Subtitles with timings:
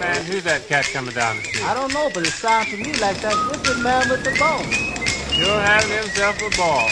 [0.00, 1.64] man, who's that cat coming down the street?
[1.64, 4.64] I don't know, but it sounds to me like that wicked man with the bone.
[5.36, 6.88] Sure having himself a ball.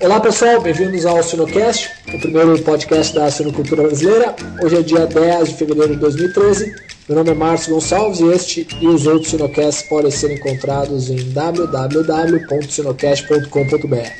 [0.00, 4.36] Olá pessoal, bem-vindos ao Sinocast, o primeiro podcast da Sinocultura Brasileira.
[4.62, 6.74] Hoje é dia 10 de fevereiro de 2013.
[7.08, 11.32] Meu nome é Márcio Gonçalves e este e os outros Sinocasts podem ser encontrados em
[11.32, 14.12] www.sinocast.com.br.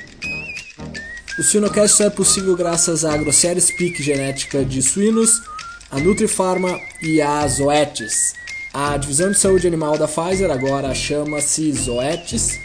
[1.38, 5.42] O Sinocast só é possível graças à Grosseries Peak Genética de Suínos,
[5.92, 8.32] a Nutrifarma e a Zoetis.
[8.72, 12.58] A divisão de saúde animal da Pfizer agora chama-se Zoetis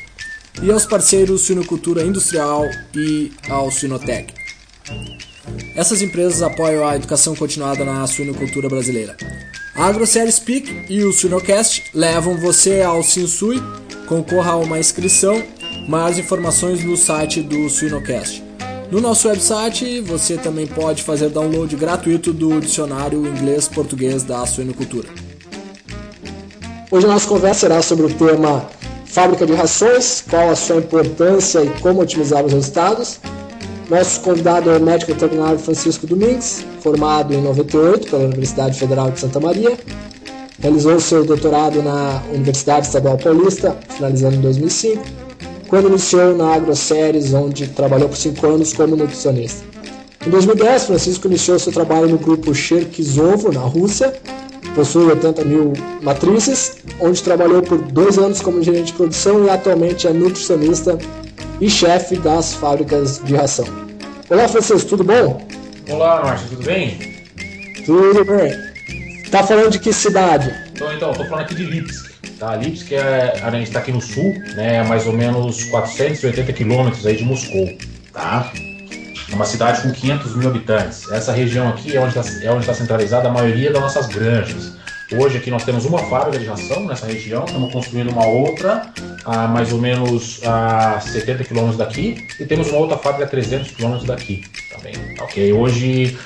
[0.63, 2.63] e aos parceiros Suinocultura Industrial
[2.95, 4.33] e ao Suinotec.
[5.75, 9.17] Essas empresas apoiam a educação continuada na suinocultura brasileira.
[9.75, 13.61] A AgroSéries Peak e o Suinocast levam você ao Sinsui,
[14.07, 15.43] concorra a uma inscrição,
[15.89, 18.46] mais informações no site do Suinocast.
[18.89, 25.09] No nosso website você também pode fazer download gratuito do dicionário inglês-português da suinocultura.
[26.89, 28.65] Hoje a nossa conversa será sobre o tema
[29.05, 33.19] fábrica de rações, qual a sua importância e como otimizar os resultados.
[33.89, 39.19] Nosso convidado é o médico veterinário Francisco Domingues, formado em 98 pela Universidade Federal de
[39.19, 39.77] Santa Maria.
[40.59, 45.26] Realizou seu doutorado na Universidade Estadual Paulista, finalizando em 2005
[45.67, 49.65] quando iniciou na AgroSéries, onde trabalhou por cinco anos como nutricionista.
[50.25, 54.13] Em 2010, Francisco iniciou seu trabalho no grupo Cherkizovo, na Rússia,
[54.75, 60.07] possui 80 mil matrizes, onde trabalhou por dois anos como gerente de produção e atualmente
[60.07, 60.97] é nutricionista
[61.59, 63.65] e chefe das fábricas de ração.
[64.29, 65.41] Olá, Francisco, tudo bom?
[65.89, 66.97] Olá, Márcio, tudo bem?
[67.85, 68.51] Tudo bem.
[69.31, 70.53] Tá falando de que cidade?
[70.73, 72.06] Então, então, tô falando aqui de Lipsk.
[72.39, 72.55] Tá?
[72.55, 77.15] Lipsk, é, a gente está aqui no sul, né, mais ou menos 480 quilômetros aí
[77.15, 77.67] de Moscou.
[78.13, 78.51] Tá?
[79.29, 81.09] É uma cidade com 500 mil habitantes.
[81.11, 84.77] Essa região aqui é onde está é tá centralizada a maioria das nossas granjas.
[85.11, 88.91] Hoje aqui nós temos uma fábrica de ração nessa região, estamos construindo uma outra
[89.23, 93.71] a mais ou menos a 70 quilômetros daqui e temos uma outra fábrica a 300
[93.71, 94.93] quilômetros daqui também.
[95.21, 96.17] Ok, hoje,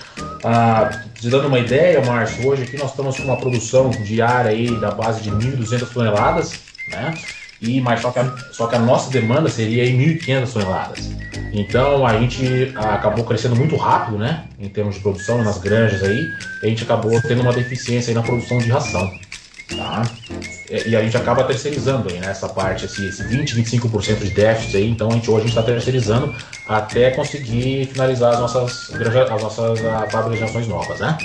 [0.43, 4.75] ah, te dando uma ideia, Márcio, hoje aqui nós estamos com uma produção diária aí
[4.79, 6.53] da base de 1.200 toneladas,
[6.89, 7.13] né?
[7.61, 11.09] E, mas só que, a, só que a nossa demanda seria em 1.500 toneladas.
[11.53, 14.45] Então a gente acabou crescendo muito rápido, né?
[14.59, 16.27] Em termos de produção nas granjas aí,
[16.63, 19.11] a gente acabou tendo uma deficiência aí na produção de ração.
[19.69, 20.03] Tá?
[20.85, 24.77] E a gente acaba terceirizando aí, né, essa parte, esse, esse 20, 25% de déficit
[24.77, 26.33] aí, então a gente, hoje a gente está terceirizando
[26.65, 31.17] até conseguir finalizar as nossas, as nossas fábricas de rações novas, né?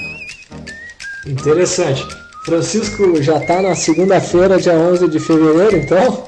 [1.24, 2.04] Interessante.
[2.44, 6.24] Francisco já está na segunda-feira, dia 11 de fevereiro, então.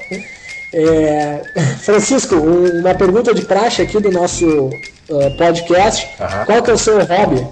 [0.73, 1.41] É...
[1.83, 6.07] Francisco, uma pergunta de praxe aqui do nosso uh, podcast.
[6.19, 6.45] Uhum.
[6.45, 7.47] Qual que é o seu hobby?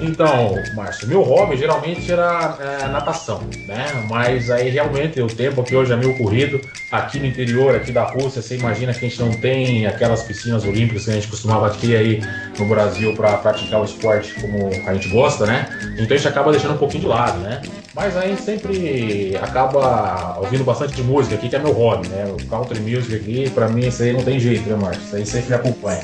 [0.00, 3.86] Então, Márcio, meu hobby geralmente era é, natação, né?
[4.08, 6.60] Mas aí realmente o tempo aqui hoje é meio corrido.
[6.90, 10.64] Aqui no interior, aqui da Rússia, você imagina que a gente não tem aquelas piscinas
[10.64, 12.20] olímpicas que a gente costumava ter aí
[12.58, 15.68] no Brasil para praticar o esporte como a gente gosta, né?
[15.94, 17.60] Então a gente acaba deixando um pouquinho de lado, né?
[17.94, 22.24] Mas aí sempre acaba ouvindo bastante de música aqui, que é meu hobby, né?
[22.26, 25.02] O country music aqui, pra mim, isso aí não tem jeito, né, Márcio?
[25.02, 26.00] Isso aí sempre me acompanha.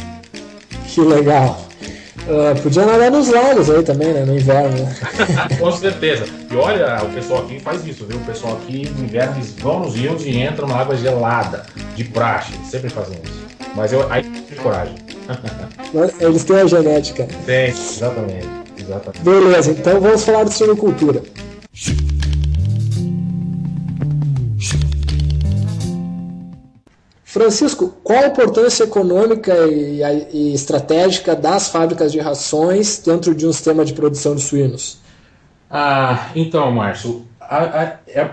[0.86, 1.67] Que legal.
[2.28, 4.22] Uh, podia nadar nos lagos aí também, né?
[4.22, 4.76] No inverno.
[4.76, 4.94] Né?
[5.58, 6.26] Com certeza.
[6.50, 8.18] E olha, o pessoal aqui faz isso, viu?
[8.18, 11.64] O pessoal aqui no inverno eles vão nos rios e entram na água gelada,
[11.96, 12.52] de praxe.
[12.68, 13.46] Sempre fazem isso.
[13.74, 14.94] Mas eu aí tenho coragem.
[16.20, 17.26] Eles têm a genética.
[17.46, 18.46] Tem, exatamente.
[18.78, 19.20] exatamente.
[19.22, 21.22] Beleza, então vamos falar de suinocultura.
[27.38, 33.52] Francisco, qual a importância econômica e, e, estratégica das fábricas de rações dentro de um
[33.52, 34.98] sistema de produção de suínos?
[35.70, 38.30] Ah, então, Márcio, a, a, é,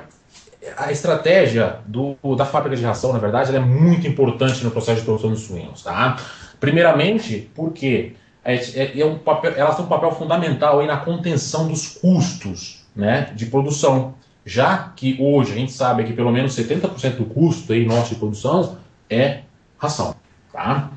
[0.76, 5.06] a estratégia do, da fábrica de ração, na verdade, é muito importante no processo de
[5.06, 5.84] produção de suínos.
[5.84, 6.18] Tá?
[6.60, 8.14] Primeiramente, porque
[8.44, 12.84] é, é, é um papel, elas têm um papel fundamental aí na contenção dos custos
[12.96, 14.16] né, de produção.
[14.44, 18.20] Já que hoje a gente sabe que pelo menos 70% do custo aí nosso de
[18.20, 19.42] produção é
[19.78, 20.16] ração.
[20.52, 20.92] Tá?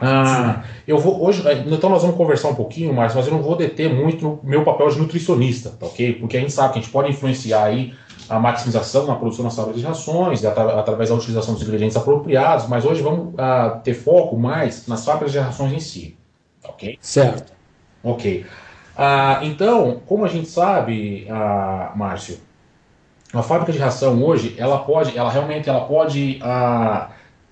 [0.00, 3.56] Ah, eu vou hoje, então nós vamos conversar um pouquinho mais, mas eu não vou
[3.56, 6.14] deter muito no meu papel de nutricionista, tá ok?
[6.14, 7.92] Porque a gente sabe que a gente pode influenciar aí
[8.28, 12.84] a maximização na produção das fábricas de rações, através da utilização dos ingredientes apropriados, mas
[12.84, 16.16] hoje vamos ah, ter foco mais nas fábricas de rações em si,
[16.62, 16.96] tá ok?
[17.00, 17.52] Certo.
[18.04, 18.46] Ok.
[18.96, 22.38] Ah, então, como a gente sabe, ah, Márcio,
[23.32, 26.38] a fábrica de ração hoje, ela pode, ela realmente, ela pode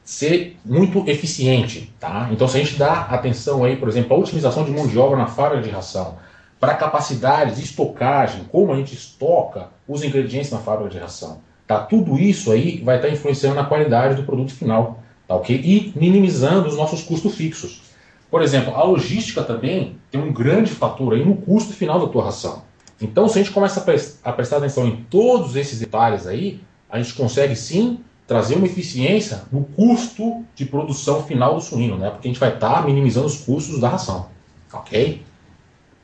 [0.07, 2.29] ser muito eficiente, tá?
[2.31, 5.19] Então, se a gente dá atenção aí, por exemplo, à otimização de mão de obra
[5.19, 6.15] na fábrica de ração,
[6.61, 11.41] para capacidades de estocagem, como a gente estoca os ingredientes na fábrica de ração.
[11.67, 11.81] Tá?
[11.81, 15.61] Tudo isso aí vai estar tá influenciando na qualidade do produto final, tá ok?
[15.63, 17.83] E minimizando os nossos custos fixos.
[18.31, 22.27] Por exemplo, a logística também tem um grande fator aí no custo final da tua
[22.27, 22.63] ração.
[23.01, 23.85] Então, se a gente começa
[24.23, 29.43] a, prestar atenção em todos esses detalhes aí, a gente consegue sim trazer uma eficiência
[29.53, 32.11] no custo de produção final do suíno, né?
[32.11, 34.27] Porque a gente vai estar tá minimizando os custos da ração,
[34.73, 35.23] ok?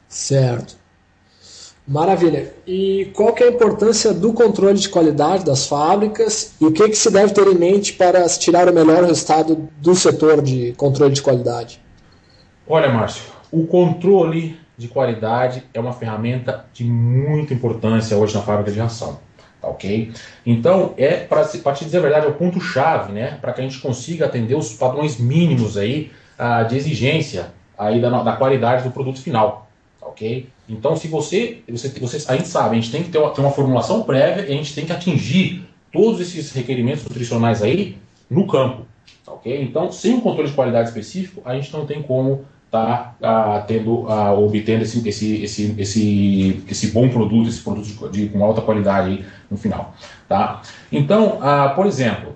[0.09, 0.77] Certo.
[1.87, 2.55] Maravilha.
[2.65, 6.89] E qual que é a importância do controle de qualidade das fábricas e o que,
[6.89, 11.13] que se deve ter em mente para tirar o melhor resultado do setor de controle
[11.13, 11.83] de qualidade?
[12.69, 18.71] Olha, Márcio, o controle de qualidade é uma ferramenta de muita importância hoje na fábrica
[18.71, 19.19] de ração.
[19.63, 20.11] Tá ok?
[20.45, 23.39] Então, é para te dizer a verdade, é o ponto-chave, né?
[23.41, 28.23] Para que a gente consiga atender os padrões mínimos aí ah, de exigência aí da,
[28.23, 29.69] da qualidade do produto final.
[30.01, 30.49] Tá ok?
[30.69, 32.25] Então, se você, você, você.
[32.29, 34.57] A gente sabe, a gente tem que ter uma, ter uma formulação prévia e a
[34.57, 37.97] gente tem que atingir todos esses requerimentos nutricionais aí
[38.29, 38.85] no campo.
[39.25, 39.63] Tá ok?
[39.63, 44.07] Então, sem um controle de qualidade específico, a gente não tem como tá ah, tendo,
[44.09, 48.63] ah, obtendo esse, esse, esse, esse, esse bom produto, esse produto de, de, com alta
[48.63, 49.95] qualidade no final.
[50.29, 50.63] Tá?
[50.91, 52.35] Então, ah, por exemplo,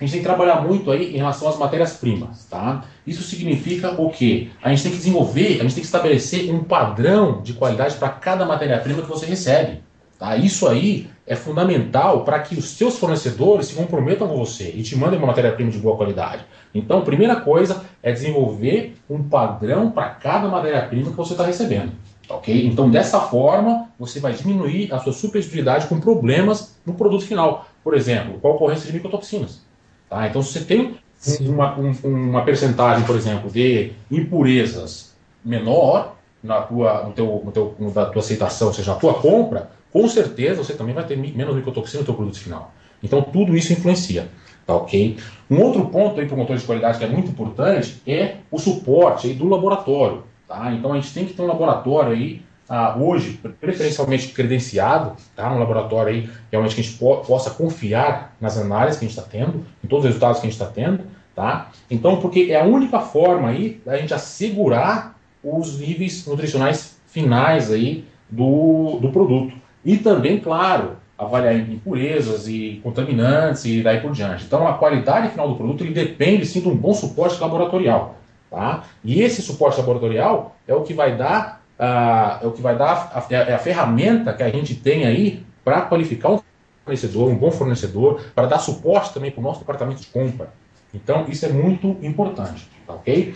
[0.00, 2.46] a gente tem que trabalhar muito aí em relação às matérias-primas.
[2.50, 2.84] Tá?
[3.06, 4.48] Isso significa o quê?
[4.60, 8.08] A gente tem que desenvolver, a gente tem que estabelecer um padrão de qualidade para
[8.08, 9.82] cada matéria-prima que você recebe.
[10.18, 10.36] Tá?
[10.36, 14.96] Isso aí é fundamental para que os seus fornecedores se comprometam com você e te
[14.96, 16.44] mandem uma matéria-prima de boa qualidade.
[16.74, 21.92] Então, a primeira coisa é desenvolver um padrão para cada matéria-prima que você está recebendo.
[22.32, 22.66] Ok?
[22.66, 27.66] Então, dessa forma, você vai diminuir a sua superioridade com problemas no produto final.
[27.84, 29.60] Por exemplo, com a ocorrência de micotoxinas.
[30.08, 30.26] Tá?
[30.26, 30.96] Então, se você tem
[31.40, 35.12] uma, um, uma percentagem, por exemplo, de impurezas
[35.44, 39.70] menor na tua, no teu, no teu, na tua aceitação, ou seja, na tua compra,
[39.92, 42.72] com certeza você também vai ter menos micotoxina no seu produto final.
[43.02, 44.28] Então tudo isso influencia.
[44.66, 45.16] Tá ok?
[45.50, 48.58] Um outro ponto aí para o controle de qualidade que é muito importante é o
[48.58, 50.22] suporte aí do laboratório.
[50.52, 50.70] Tá?
[50.74, 55.50] Então a gente tem que ter um laboratório aí ah, hoje, preferencialmente credenciado, tá?
[55.50, 59.18] um laboratório aí realmente que a gente po possa confiar nas análises que a gente
[59.18, 61.04] está tendo, em todos os resultados que a gente está tendo.
[61.34, 61.70] Tá?
[61.90, 68.04] Então, porque é a única forma aí da gente assegurar os níveis nutricionais finais aí
[68.28, 69.54] do, do produto.
[69.82, 74.44] E também, claro, avaliar impurezas e contaminantes e daí por diante.
[74.44, 78.16] Então, a qualidade final do produto ele depende sim de um bom suporte laboratorial.
[78.52, 78.84] Tá?
[79.02, 83.10] E esse suporte laboratorial é o que vai dar, uh, é o que vai dar
[83.14, 86.40] a, é a ferramenta que a gente tem aí para qualificar um
[86.84, 90.52] fornecedor, um bom fornecedor, para dar suporte também para o nosso departamento de compra.
[90.92, 93.34] Então, isso é muito importante, tá ok?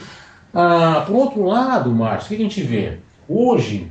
[0.53, 2.99] Ah, por outro lado, Márcio, o que a gente vê?
[3.27, 3.91] Hoje,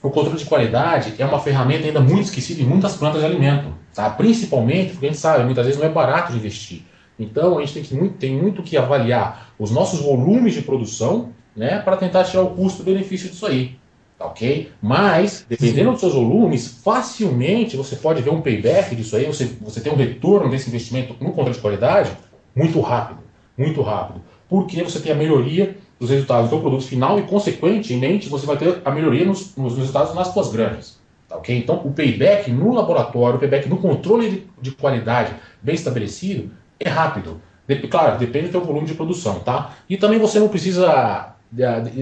[0.00, 3.74] o controle de qualidade é uma ferramenta ainda muito esquecida em muitas plantas de alimento,
[3.92, 4.08] tá?
[4.10, 6.84] principalmente porque a gente sabe, muitas vezes não é barato de investir.
[7.18, 11.30] Então a gente tem, que, muito, tem muito que avaliar os nossos volumes de produção
[11.56, 13.76] né, para tentar tirar o custo-benefício disso aí.
[14.18, 14.70] Tá ok?
[14.80, 19.80] Mas, dependendo dos seus volumes, facilmente você pode ver um payback disso aí, você, você
[19.80, 22.10] tem um retorno desse investimento no controle de qualidade
[22.54, 23.20] muito rápido.
[23.56, 24.22] Muito rápido.
[24.48, 28.80] Porque você tem a melhoria dos resultados do produto final e, consequentemente, você vai ter
[28.84, 30.98] a melhoria nos, nos resultados nas suas granjas.
[31.28, 31.58] Tá, okay?
[31.58, 36.88] Então, o payback no laboratório, o payback no controle de, de qualidade bem estabelecido é
[36.88, 37.40] rápido.
[37.90, 39.40] Claro, depende do seu volume de produção.
[39.40, 39.72] Tá?
[39.88, 41.34] E também você não precisa.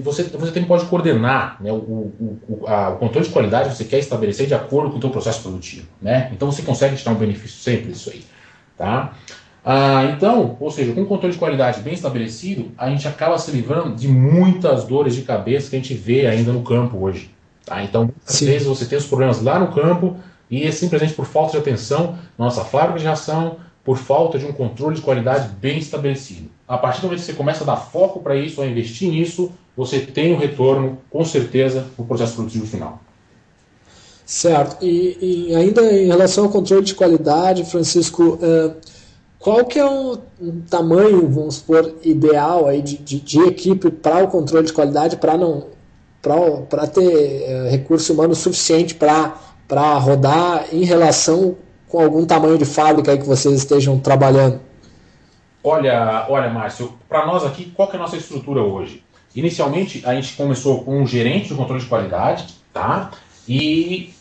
[0.03, 3.77] Você, você também pode coordenar né, o, o, o, a, o controle de qualidade que
[3.77, 5.87] você quer estabelecer de acordo com o seu processo produtivo.
[6.01, 6.31] Né?
[6.33, 8.25] Então você consegue tirar um benefício sempre disso aí.
[8.77, 9.13] Tá?
[9.65, 13.51] Ah, então, ou seja, com um controle de qualidade bem estabelecido, a gente acaba se
[13.51, 17.31] livrando de muitas dores de cabeça que a gente vê ainda no campo hoje.
[17.65, 17.83] Tá?
[17.83, 18.47] Então, às Sim.
[18.47, 20.17] vezes você tem os problemas lá no campo
[20.51, 24.53] e é simplesmente por falta de atenção nossa fábrica de ração, por falta de um
[24.53, 26.51] controle de qualidade bem estabelecido.
[26.67, 29.53] A partir do momento que você começa a dar foco para isso, a investir nisso,
[29.77, 33.01] você tem um retorno, com certeza, no processo produtivo final.
[34.25, 34.83] Certo.
[34.83, 38.75] E, e, ainda em relação ao controle de qualidade, Francisco, uh,
[39.39, 40.17] qual que é o
[40.71, 45.37] tamanho, vamos supor, ideal aí de, de, de equipe para o controle de qualidade, para
[45.37, 45.75] não
[46.71, 51.55] para ter é, recurso humano suficiente para rodar em relação
[51.95, 54.61] com algum tamanho de fábrica aí que vocês estejam trabalhando?
[55.63, 59.05] Olha, olha, Márcio, para nós aqui, qual que é a nossa estrutura hoje?
[59.33, 63.13] Inicialmente, a gente começou com um gerente de controle de qualidade, tá?
[63.49, 64.13] E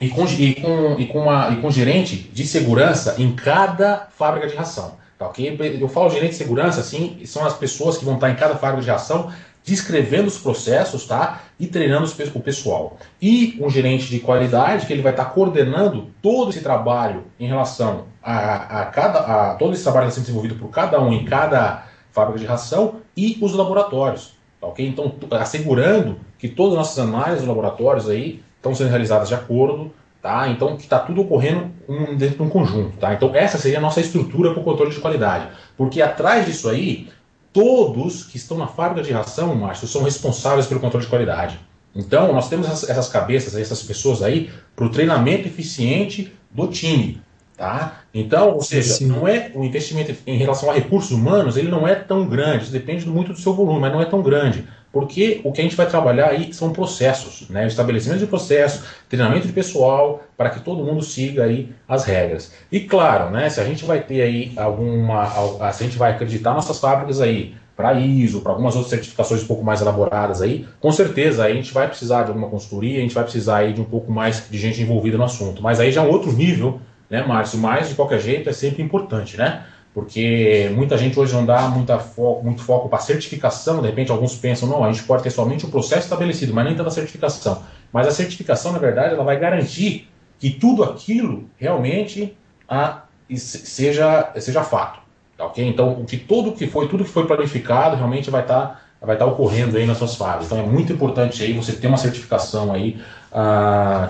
[0.00, 4.48] e com, e com, e com, uma, e com gerente de segurança em cada fábrica
[4.48, 4.96] de ração.
[5.16, 5.56] Tá, okay?
[5.80, 8.82] Eu falo gerente de segurança, assim, são as pessoas que vão estar em cada fábrica
[8.82, 9.32] de ração
[9.68, 11.42] descrevendo os processos, tá?
[11.60, 12.96] E treinando o pessoal.
[13.20, 17.46] E um gerente de qualidade que ele vai estar tá coordenando todo esse trabalho em
[17.46, 21.12] relação a, a cada a, todo esse trabalho que está sendo desenvolvido por cada um
[21.12, 24.86] em cada fábrica de ração e os laboratórios, tá ok?
[24.86, 29.92] Então assegurando que todas as nossas análises dos laboratórios aí estão sendo realizadas de acordo,
[30.22, 30.48] tá?
[30.48, 33.12] Então que está tudo ocorrendo um, dentro de um conjunto, tá?
[33.12, 37.08] Então essa seria a nossa estrutura para o controle de qualidade, porque atrás disso aí
[37.52, 41.58] todos que estão na fábrica de ração, Márcio, são responsáveis pelo controle de qualidade.
[41.94, 47.20] Então, nós temos essas, cabeças, essas pessoas aí, para o treinamento eficiente do time.
[47.58, 48.02] Tá?
[48.14, 49.08] Então, ou seja, Sim.
[49.08, 52.72] não é o investimento em relação a recursos humanos, ele não é tão grande, isso
[52.72, 54.64] depende muito do seu volume, mas não é tão grande.
[54.92, 57.66] Porque o que a gente vai trabalhar aí são processos, né?
[57.66, 62.52] estabelecimento de processos, treinamento de pessoal, para que todo mundo siga aí as regras.
[62.70, 65.26] E claro, né, se a gente vai ter aí alguma.
[65.72, 69.46] Se a gente vai acreditar nossas fábricas aí para ISO, para algumas outras certificações um
[69.46, 73.02] pouco mais elaboradas aí, com certeza aí a gente vai precisar de alguma consultoria, a
[73.02, 75.62] gente vai precisar aí de um pouco mais de gente envolvida no assunto.
[75.62, 77.58] Mas aí já é um outro nível, né, Márcio?
[77.58, 79.64] Mas de qualquer jeito é sempre importante, né?
[79.98, 81.98] porque muita gente hoje não dá muita
[82.42, 85.68] muito foco para certificação, de repente alguns pensam, não, a gente pode ter somente o
[85.68, 87.64] processo estabelecido, mas nem tanta certificação.
[87.92, 92.36] Mas a certificação, na verdade, ela vai garantir que tudo aquilo realmente
[92.68, 93.02] a,
[93.34, 95.00] seja, seja fato.
[95.36, 95.66] Tá, okay?
[95.66, 99.24] Então, que tudo que foi, tudo que foi planificado realmente vai estar tá, vai estar
[99.24, 100.46] tá ocorrendo aí nas suas fases.
[100.46, 103.00] Então é muito importante aí você ter uma certificação aí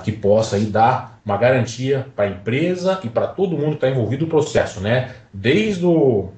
[0.04, 3.90] que possa aí dar uma garantia para a empresa e para todo mundo que está
[3.90, 5.14] envolvido no processo, né?
[5.32, 6.30] Desde o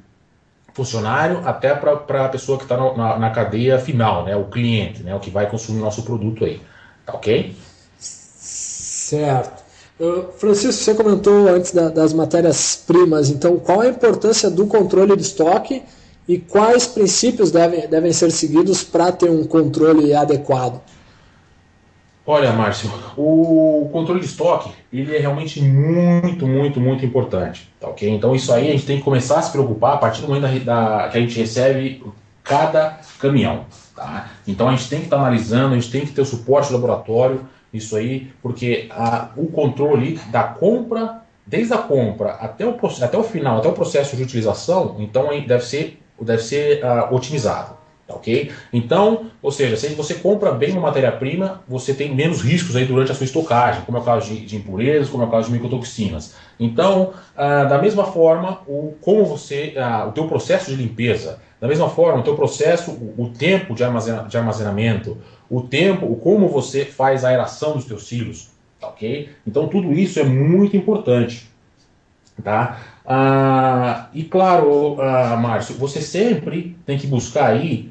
[0.74, 4.34] funcionário até para a pessoa que está na, na, cadeia final, né?
[4.34, 5.14] O cliente, né?
[5.14, 6.60] O que vai consumir nosso produto aí.
[7.06, 7.54] Tá ok?
[7.98, 9.62] Certo.
[10.38, 15.82] Francisco, você comentou antes da, das matérias-primas, então qual a importância do controle de estoque
[16.26, 20.80] e quais princípios devem, devem ser seguidos para ter um controle adequado?
[22.26, 28.08] Olha, Márcio, o controle de estoque ele é realmente muito, muito, muito importante, tá ok?
[28.08, 30.64] Então isso aí a gente tem que começar a se preocupar a partir do momento
[30.64, 32.04] da, da, que a gente recebe
[32.44, 33.64] cada caminhão,
[33.96, 34.30] tá?
[34.46, 36.68] Então a gente tem que estar tá analisando, a gente tem que ter o suporte
[36.68, 42.76] do laboratório, isso aí, porque a, o controle da compra, desde a compra até o,
[43.02, 47.79] até o final, até o processo de utilização, então deve ser, deve ser uh, otimizado.
[48.10, 48.50] Tá ok?
[48.72, 53.12] Então, ou seja, se você compra bem uma matéria-prima, você tem menos riscos aí durante
[53.12, 55.52] a sua estocagem, como é o caso de, de impurezas, como é o caso de
[55.52, 56.34] micotoxinas.
[56.58, 61.68] Então, ah, da mesma forma, o, como você, ah, o teu processo de limpeza, da
[61.68, 65.16] mesma forma, o teu processo, o, o tempo de, armazena, de armazenamento,
[65.48, 68.48] o tempo, o como você faz a aeração dos teus silos,
[68.80, 69.28] tá ok?
[69.46, 71.48] Então, tudo isso é muito importante,
[72.42, 72.80] tá?
[73.06, 77.90] Ah, e claro, ah, Márcio, você sempre tem que buscar aí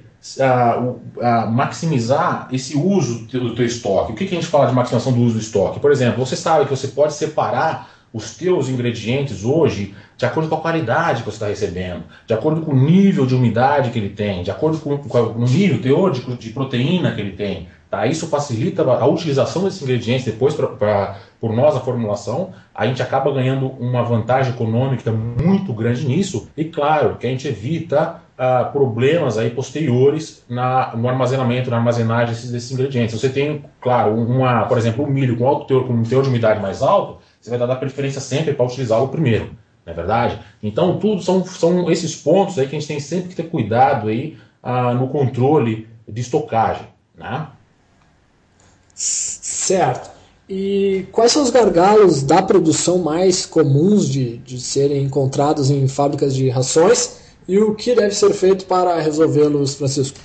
[1.50, 4.12] maximizar esse uso do teu estoque.
[4.12, 5.80] O que, que a gente fala de maximização do uso do estoque?
[5.80, 10.56] Por exemplo, você sabe que você pode separar os teus ingredientes hoje de acordo com
[10.56, 14.10] a qualidade que você está recebendo, de acordo com o nível de umidade que ele
[14.10, 17.70] tem, de acordo com, com o nível teórico de proteína que ele tem.
[17.90, 18.06] Tá?
[18.06, 22.52] Isso facilita a utilização desses ingredientes depois pra, pra, por nós a formulação.
[22.76, 27.48] A gente acaba ganhando uma vantagem econômica muito grande nisso e claro que a gente
[27.48, 33.20] evita uh, problemas aí posteriores na, no armazenamento, na armazenagem desses, desses, ingredientes.
[33.20, 36.30] Você tem, claro, uma, por exemplo, o milho com alto teor, com um teor de
[36.30, 39.52] umidade mais alto, você vai dar preferência sempre para utilizar o primeiro,
[39.86, 40.40] não é verdade?
[40.64, 44.08] Então, tudo são, são esses pontos aí que a gente tem sempre que ter cuidado
[44.08, 47.48] aí uh, no controle de estocagem, né?
[48.96, 50.10] Certo.
[50.50, 56.34] E quais são os gargalos da produção mais comuns de, de serem encontrados em fábricas
[56.34, 60.20] de rações e o que deve ser feito para resolvê-los, Francisco?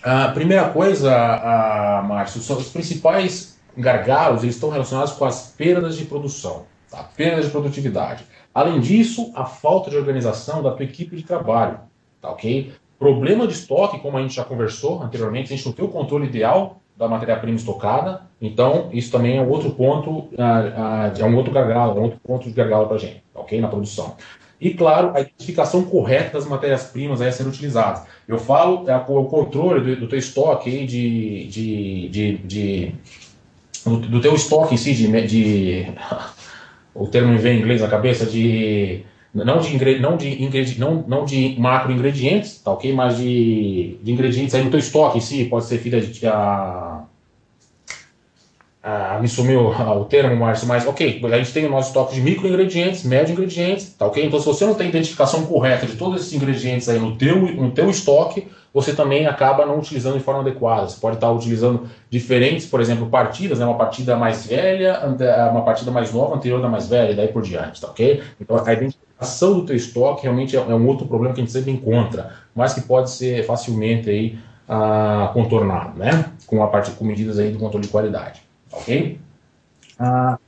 [0.00, 5.96] A primeira coisa, a, Márcio, são os principais gargalos eles estão relacionados com as perdas
[5.96, 7.02] de produção, tá?
[7.16, 8.24] perdas de produtividade.
[8.54, 11.80] Além disso, a falta de organização da tua equipe de trabalho,
[12.22, 12.72] tá ok?
[12.96, 16.26] Problema de estoque, como a gente já conversou anteriormente, a gente não tem o controle
[16.26, 20.28] ideal da matéria-prima estocada, então isso também é um outro ponto,
[21.18, 23.60] é um outro gargalo, é um outro ponto de gargalo para a gente, tá ok?
[23.60, 24.16] Na produção.
[24.60, 28.02] E, claro, a identificação correta das matérias-primas a serem utilizadas.
[28.26, 32.94] Eu falo é, o controle do, do teu estoque aí de, de, de, de
[33.84, 35.92] do, do, teu estoque em si, de, de
[36.94, 41.24] o termo me vem em inglês na cabeça, de não de, não de, não, não
[41.24, 42.92] de macro ingredientes, tá ok?
[42.92, 47.04] Mas de, de ingredientes aí no teu estoque em si, pode ser fibra de, a,
[48.88, 49.68] ah, me sumiu
[50.00, 53.32] o termo, Márcio, mas ok, a gente tem o nosso estoque de micro ingredientes, médio
[53.32, 54.24] ingredientes, tá ok?
[54.24, 57.70] Então, se você não tem identificação correta de todos esses ingredientes aí no teu, no
[57.70, 60.88] teu estoque, você também acaba não utilizando de forma adequada.
[60.88, 63.66] Você pode estar utilizando diferentes, por exemplo, partidas, né?
[63.66, 65.00] uma partida mais velha,
[65.50, 68.22] uma partida mais nova, anterior da mais velha, e daí por diante, tá ok?
[68.40, 71.52] Então a identificação do teu estoque realmente é, é um outro problema que a gente
[71.52, 76.26] sempre encontra, mas que pode ser facilmente aí ah, contornado, né?
[76.46, 79.18] Com, a parte, com medidas aí do controle de qualidade, ok?
[79.98, 80.38] Ah,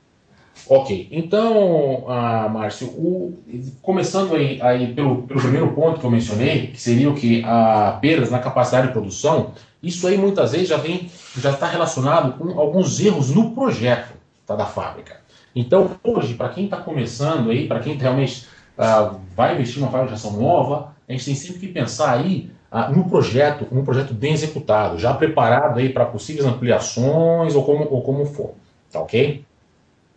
[0.73, 3.37] Ok, então, ah, Márcio, o,
[3.81, 7.97] começando aí, aí pelo, pelo, primeiro ponto que eu mencionei, que seria o que a
[7.99, 9.51] perdas na capacidade de produção,
[9.83, 14.13] isso aí muitas vezes já vem, já está relacionado com alguns erros no projeto
[14.45, 15.19] tá, da fábrica.
[15.53, 18.47] Então, hoje, para quem está começando aí, para quem realmente
[18.77, 22.49] ah, vai investir numa fábrica de ação nova, a gente tem sempre que pensar aí
[22.93, 28.01] no projeto, um projeto bem executado, já preparado aí para possíveis ampliações ou como, ou
[28.01, 28.53] como for,
[28.91, 29.43] tá ok?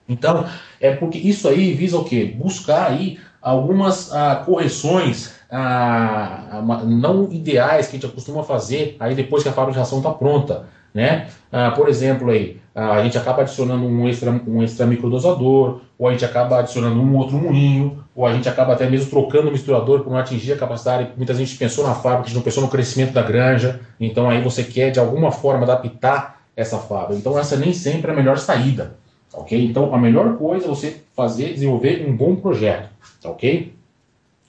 [0.08, 0.46] Então,
[0.80, 2.32] é porque isso aí visa o quê?
[2.36, 9.42] Buscar aí algumas ah, correções ah, não ideais que a gente costuma fazer aí depois
[9.42, 10.66] que a ração está pronta.
[10.94, 11.26] Né?
[11.50, 16.12] Ah, por exemplo, aí, a gente acaba adicionando um extra, um extra microdosador, ou a
[16.12, 20.00] gente acaba adicionando um outro moinho, ou a gente acaba até mesmo trocando o misturador
[20.00, 21.10] para não atingir a capacidade.
[21.16, 24.40] Muita gente pensou na fábrica, a gente não pensou no crescimento da granja, então aí
[24.40, 27.14] você quer de alguma forma adaptar essa fábrica.
[27.14, 28.96] Então essa nem sempre é a melhor saída.
[29.32, 29.64] Ok?
[29.64, 32.88] Então, a melhor coisa é você fazer, desenvolver um bom projeto.
[33.24, 33.74] Ok?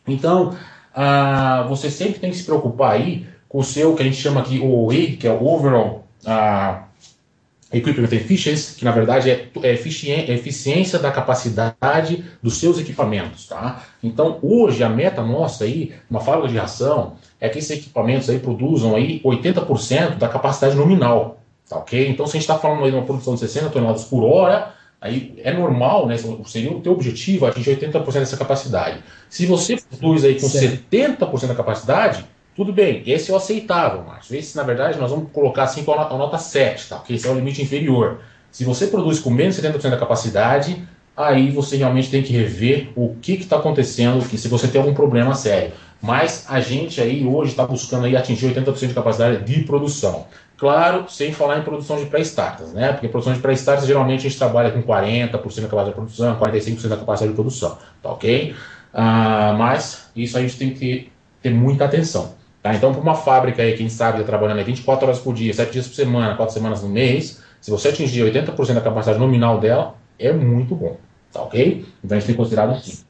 [0.07, 0.55] Então,
[0.93, 4.41] ah, você sempre tem que se preocupar aí com o seu, que a gente chama
[4.41, 6.85] aqui OE, que é o Overall ah,
[7.73, 13.47] Equipment Efficiency, que na verdade é, é, é eficiência da capacidade dos seus equipamentos.
[13.47, 13.83] Tá?
[14.03, 18.39] Então, hoje, a meta nossa aí, uma fábrica de ração, é que esses equipamentos aí
[18.39, 21.39] produzam aí 80% da capacidade nominal.
[21.67, 22.07] Tá ok?
[22.07, 24.73] Então, se a gente está falando aí de uma produção de 60 toneladas por hora,
[25.01, 26.15] aí é normal, né?
[26.45, 29.03] Seria o teu objetivo atingir 80% dessa capacidade.
[29.29, 30.83] Se você produz aí com certo.
[30.91, 32.25] 70% da capacidade,
[32.55, 34.35] tudo bem, esse é o aceitável, Márcio.
[34.35, 36.95] Esse, na verdade, nós vamos colocar assim com a nota, a nota 7, tá?
[36.95, 38.19] Porque esse é o limite inferior.
[38.49, 40.87] Se você produz com menos de 70% da capacidade,
[41.17, 45.35] aí você realmente tem que rever o que está acontecendo, se você tem algum problema
[45.35, 45.73] sério.
[46.01, 50.27] Mas a gente aí hoje está buscando aí atingir 80% de capacidade de produção.
[50.57, 52.93] Claro, sem falar em produção de pré-startas, né?
[52.93, 56.87] Porque produção de pré-startas geralmente a gente trabalha com 40% da capacidade de produção, 45%
[56.87, 58.55] da capacidade de produção, tá ok?
[58.93, 62.33] Ah, mas isso a gente tem que ter muita atenção.
[62.65, 62.73] Tá?
[62.73, 65.87] Então, para uma fábrica aí, quem sabe, está trabalhando 24 horas por dia, 7 dias
[65.87, 70.31] por semana, 4 semanas no mês, se você atingir 80% da capacidade nominal dela, é
[70.33, 70.97] muito bom,
[71.31, 71.85] tá ok?
[72.03, 73.03] Então a gente tem considerado assim.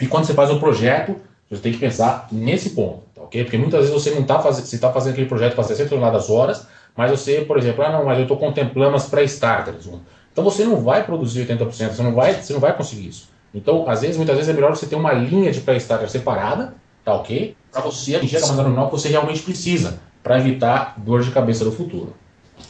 [0.00, 1.16] E quando você faz um projeto,
[1.48, 3.44] você tem que pensar nesse ponto ok?
[3.44, 6.30] Porque muitas vezes você não está fazendo, você está fazendo aquele projeto para 60 toneladas
[6.30, 9.88] horas, mas você, por exemplo, ah não, mas eu estou contemplando as pré-starters.
[10.32, 13.28] Então você não vai produzir 80%, você não vai, você não vai conseguir isso.
[13.54, 17.14] Então, às vezes, muitas vezes é melhor você ter uma linha de pré-starter separada, tá
[17.14, 17.56] ok?
[17.76, 21.62] Para você atingir a capacidade nominal que você realmente precisa, para evitar dor de cabeça
[21.62, 22.14] no futuro,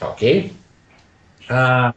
[0.00, 0.52] tá ok?
[1.48, 1.94] Ah,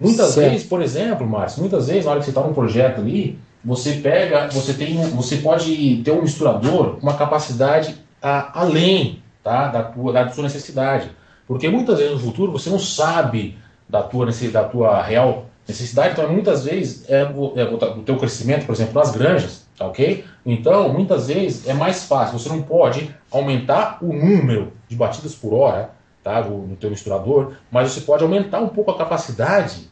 [0.00, 0.50] muitas certo.
[0.50, 3.92] vezes, por exemplo, Márcio, muitas vezes na hora que você está num projeto ali, você
[3.94, 9.84] pega, você tem, você pode ter um misturador com uma capacidade a, além tá, da,
[9.84, 11.08] tua, da sua necessidade.
[11.46, 13.56] Porque muitas vezes no futuro você não sabe
[13.88, 18.74] da tua, da tua real necessidade, então muitas vezes é, é do teu crescimento, por
[18.74, 20.26] exemplo, nas granjas, tá ok?
[20.44, 25.54] Então, muitas vezes é mais fácil, você não pode aumentar o número de batidas por
[25.54, 29.90] hora tá, no teu misturador, mas você pode aumentar um pouco a capacidade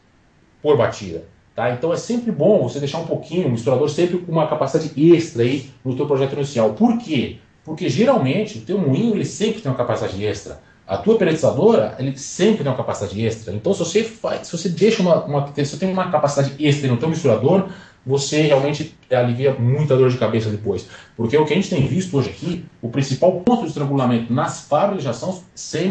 [0.61, 1.23] por batida.
[1.55, 1.71] Tá?
[1.71, 5.41] Então é sempre bom você deixar um pouquinho, o misturador sempre com uma capacidade extra
[5.41, 6.73] aí no teu projeto inicial.
[6.73, 7.37] Por quê?
[7.65, 10.61] Porque geralmente o teu moinho ele sempre tem uma capacidade extra.
[10.87, 13.53] A tua peletizadora, ele sempre tem uma capacidade extra.
[13.55, 16.87] Então se você faz, se você deixa uma, uma se você tem uma capacidade extra
[16.87, 17.69] no teu misturador,
[18.09, 20.87] você realmente alivia muita dor de cabeça depois.
[21.15, 24.61] Porque o que a gente tem visto hoje aqui, o principal ponto de estrangulamento nas
[24.61, 25.43] fábricas de rações,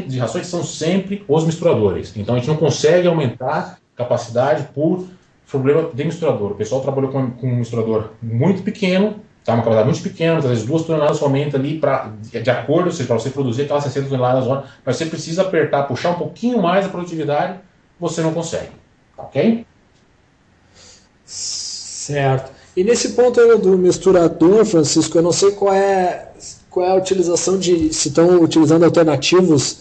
[0.09, 2.13] de rações são sempre os misturadores.
[2.17, 5.07] Então a gente não consegue aumentar capacidade por
[5.49, 6.53] problema de misturador.
[6.53, 9.55] O pessoal trabalhou com, com um misturador muito pequeno, tá?
[9.55, 13.21] uma capacidade muito pequena, às vezes duas toneladas somente ali, pra, de acordo, seja, para
[13.21, 16.89] você produzir aquelas 60 toneladas hora, mas você precisa apertar, puxar um pouquinho mais a
[16.89, 17.61] produtividade,
[18.01, 18.73] você não consegue.
[19.17, 19.65] Ok?
[22.13, 22.51] Certo.
[22.75, 26.29] E nesse ponto aí do misturador, Francisco, eu não sei qual é,
[26.71, 27.93] qual é a utilização de.
[27.93, 29.79] se estão utilizando alternativos.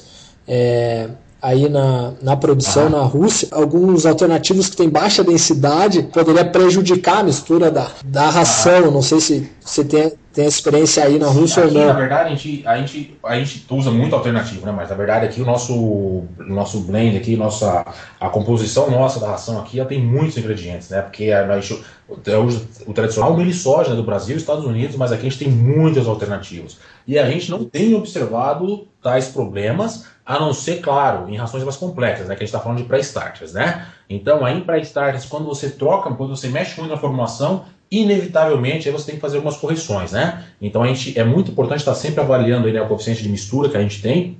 [0.47, 1.09] É,
[1.47, 7.23] aí na, na produção na Rússia, alguns alternativos que têm baixa densidade poderia prejudicar a
[7.23, 8.91] mistura da, da ração.
[8.91, 11.87] Não sei se você tem, tem experiência aí na Rússia aqui, ou não.
[11.87, 14.73] Na verdade, a gente, a, gente, a gente usa muito alternativo, né?
[14.75, 17.85] Mas na verdade aqui o nosso, nosso blend aqui, nossa,
[18.19, 21.01] a composição nossa da ração aqui, ela tem muitos ingredientes, né?
[21.01, 24.97] Porque a, a gente, o, o tradicional milho soja né, do Brasil e Estados Unidos,
[24.97, 26.77] mas aqui a gente tem muitas alternativas.
[27.07, 31.77] E a gente não tem observado tais problemas, a não ser, claro, em rações mais
[31.77, 32.35] complexas, né?
[32.35, 33.87] Que a gente está falando de pré-starters, né?
[34.09, 38.93] Então, aí em pré-starters, quando você troca, quando você mexe muito na formulação, inevitavelmente aí
[38.93, 40.43] você tem que fazer algumas correções, né?
[40.61, 43.69] Então a gente é muito importante estar sempre avaliando aí, né, o coeficiente de mistura
[43.69, 44.37] que a gente tem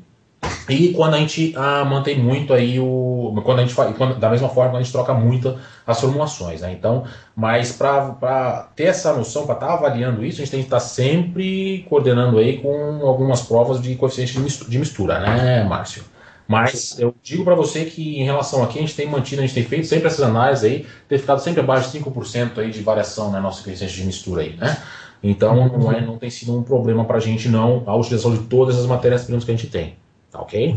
[0.69, 3.41] e quando a gente ah, mantém muito aí o.
[3.43, 6.73] Quando a gente quando, da mesma forma, quando a gente troca muito as formulações, né?
[6.73, 10.65] Então, mas para ter essa noção, para estar tá avaliando isso, a gente tem que
[10.65, 15.63] estar tá sempre coordenando aí com algumas provas de coeficiente de mistura, de mistura né,
[15.63, 16.03] Márcio?
[16.47, 19.53] Mas eu digo para você que em relação aqui, a gente tem mantido, a gente
[19.53, 23.29] tem feito sempre essas análises aí, ter ficado sempre abaixo de 5% aí de variação
[23.29, 24.77] na nossa coeficiente de mistura aí, né?
[25.21, 28.43] Então não, é, não tem sido um problema para a gente não a utilização de
[28.43, 29.95] todas as matérias-primas que a gente tem.
[30.31, 30.75] Tá ok?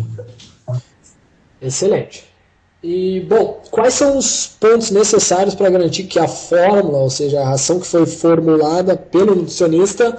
[1.60, 2.30] Excelente.
[2.82, 7.44] E, bom, quais são os pontos necessários para garantir que a fórmula, ou seja, a
[7.44, 10.16] ração que foi formulada pelo nutricionista,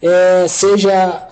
[0.00, 1.28] é, seja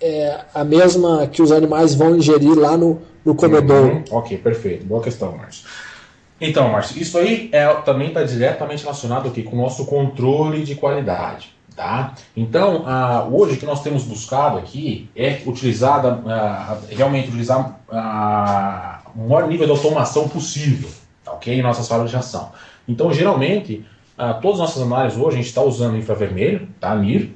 [0.00, 3.94] é, a mesma que os animais vão ingerir lá no, no comedouro?
[3.94, 4.04] Uhum.
[4.10, 4.84] Ok, perfeito.
[4.84, 5.66] Boa questão, Márcio.
[6.38, 10.74] Então, Márcio, isso aí é, também está diretamente relacionado aqui com o nosso controle de
[10.74, 11.51] qualidade.
[11.76, 12.14] Tá?
[12.36, 19.00] Então, ah, hoje o que nós temos buscado aqui é utilizar, ah, realmente utilizar ah,
[19.16, 20.90] o maior nível de automação possível
[21.24, 21.54] tá, okay?
[21.54, 22.52] em nossas salas de ação.
[22.86, 23.86] Então, geralmente,
[24.42, 26.94] todas as nossas análises hoje a gente está usando infravermelho, tá?
[26.94, 27.32] NIR,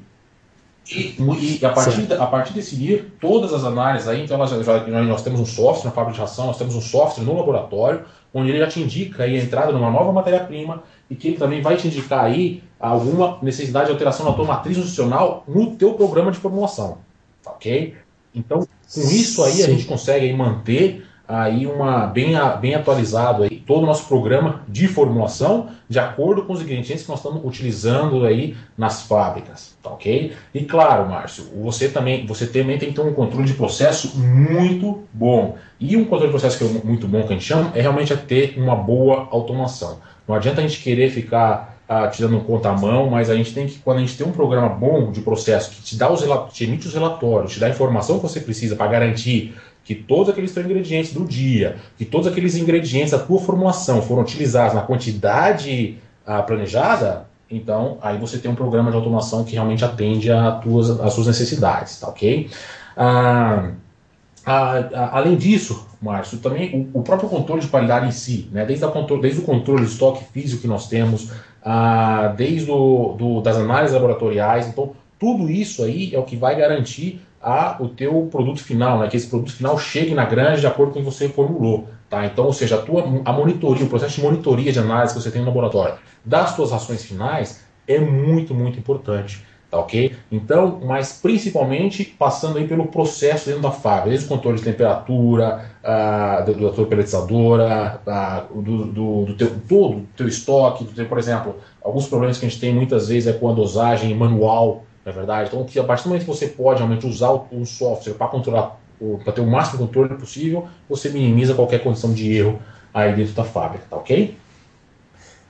[0.91, 1.17] e,
[1.61, 5.41] e, a, partir, a partir desse NIR, todas as análises aí, então nós, nós temos
[5.41, 8.69] um software na fábrica de ração, nós temos um software no laboratório, onde ele já
[8.69, 12.25] te indica aí a entrada numa nova matéria-prima e que ele também vai te indicar
[12.25, 16.99] aí alguma necessidade de alteração na tua matriz nutricional no teu programa de formulação,
[17.43, 17.95] tá ok?
[18.35, 19.65] Então, com isso aí Sim.
[19.65, 24.63] a gente consegue aí manter aí uma bem, bem atualizado aí todo o nosso programa
[24.69, 29.91] de formulação de acordo com os ingredientes que nós estamos utilizando aí nas fábricas, tá
[29.91, 30.33] ok?
[30.55, 35.03] E claro, Márcio, você também você também tem que ter um controle de processo muito
[35.13, 35.57] bom.
[35.81, 38.13] E um controle de processo que é muito bom que a gente chama é realmente
[38.13, 39.99] é ter uma boa automação.
[40.27, 43.67] Não adianta a gente querer ficar ah, tirando conta à mão, mas a gente tem
[43.67, 46.65] que, quando a gente tem um programa bom de processo que te dá os te
[46.65, 50.57] emite os relatórios, te dá a informação que você precisa para garantir que todos aqueles
[50.57, 56.43] ingredientes do dia, que todos aqueles ingredientes da tua formulação foram utilizados na quantidade ah,
[56.43, 62.01] planejada, então aí você tem um programa de automação que realmente atende às suas necessidades,
[62.01, 62.51] tá ok?
[62.97, 63.71] Ah,
[64.47, 69.21] além disso, Márcio, também o, o, próprio controle de qualidade em si, né, desde, controle,
[69.21, 71.33] desde o controle de estoque físico que nós temos,
[71.65, 76.55] ah, desde o, do, das análises laboratoriais, então tudo isso aí é o que vai
[76.55, 80.67] garantir a, o teu produto final, né, que esse produto final chegue na granja de
[80.67, 81.89] acordo com o que você formulou.
[82.09, 82.25] Tá?
[82.25, 85.31] Então, ou seja, a, tua, a monitoria, o processo de monitoria de análise que você
[85.31, 89.45] tem no laboratório das suas ações finais é muito, muito importante.
[89.71, 90.15] Tá ok?
[90.31, 95.73] Então, mas principalmente passando aí pelo processo dentro da fábrica, desde o controle de temperatura,
[95.83, 101.07] ah, da tua pelletizadora, ah, do, do, do, teu, todo o teu estoque, do teu,
[101.07, 104.85] por exemplo, alguns problemas que a gente tem muitas vezes é com a dosagem manual,
[105.05, 105.49] não é verdade?
[105.49, 108.29] Então, que a partir do momento que você pode realmente usar o, o software para
[108.29, 108.79] controlar,
[109.25, 112.61] para ter o máximo controle possível, você minimiza qualquer condição de erro
[112.95, 114.39] aí dentro da fábrica, tá ok?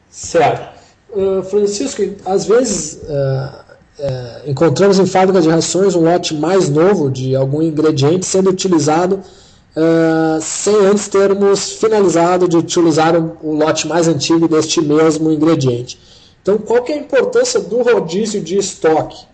[0.09, 0.75] Certo.
[1.11, 3.03] Uh, Francisco, às vezes.
[3.03, 3.66] Uh
[3.99, 9.23] é, encontramos em fábricas de rações um lote mais novo de algum ingrediente sendo utilizado
[9.77, 15.99] uh, sem antes termos finalizado de utilizar o, o, lote mais antigo deste mesmo ingrediente.
[16.43, 19.25] Então, qual que é a importância do rodízio de estoque?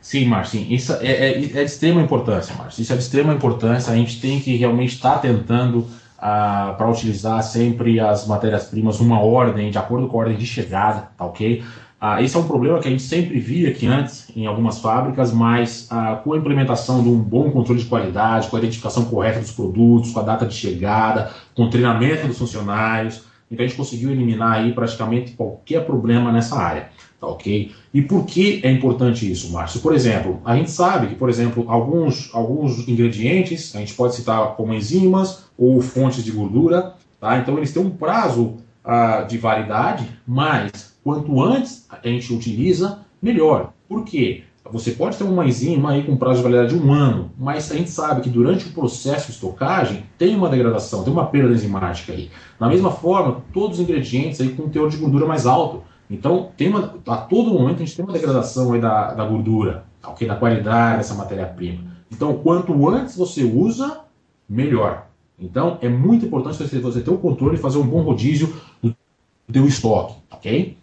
[0.00, 2.82] Sim, Marcinho, isso é, é, é, de extrema importância, Márcio.
[2.82, 3.90] Isso é de extrema importância.
[3.90, 5.86] A gente tem que realmente estar tá tentando
[6.18, 11.24] para utilizar sempre as matérias-primas numa ordem, de acordo com a ordem de chegada, tá
[11.26, 11.62] ok?
[12.06, 15.32] Ah, esse é um problema que a gente sempre via aqui antes em algumas fábricas,
[15.32, 19.40] mas ah, com a implementação de um bom controle de qualidade, com a identificação correta
[19.40, 23.78] dos produtos, com a data de chegada, com o treinamento dos funcionários, então a gente
[23.78, 27.72] conseguiu eliminar aí praticamente qualquer problema nessa área, tá ok?
[27.94, 29.80] E por que é importante isso, Márcio?
[29.80, 34.56] Por exemplo, a gente sabe que, por exemplo, alguns, alguns ingredientes, a gente pode citar
[34.56, 37.38] como enzimas ou fontes de gordura, tá?
[37.38, 43.72] Então eles têm um prazo ah, de validade, mas quanto antes a gente utiliza, melhor.
[43.86, 44.44] Por quê?
[44.70, 47.76] você pode ter uma enzima aí com prazo de validade de um ano, mas a
[47.76, 52.12] gente sabe que durante o processo de estocagem tem uma degradação, tem uma perda enzimática
[52.12, 52.30] aí.
[52.58, 55.82] Da mesma forma, todos os ingredientes aí com teor de gordura mais alto.
[56.10, 59.84] Então, tem uma, a todo momento a gente tem uma degradação aí da, da gordura,
[60.00, 60.26] tá ok?
[60.26, 61.84] Da qualidade dessa matéria-prima.
[62.10, 64.00] Então, quanto antes você usa,
[64.48, 65.06] melhor.
[65.38, 68.94] Então, é muito importante você, ter o controle e fazer um bom rodízio do
[69.52, 70.76] teu estoque, ok?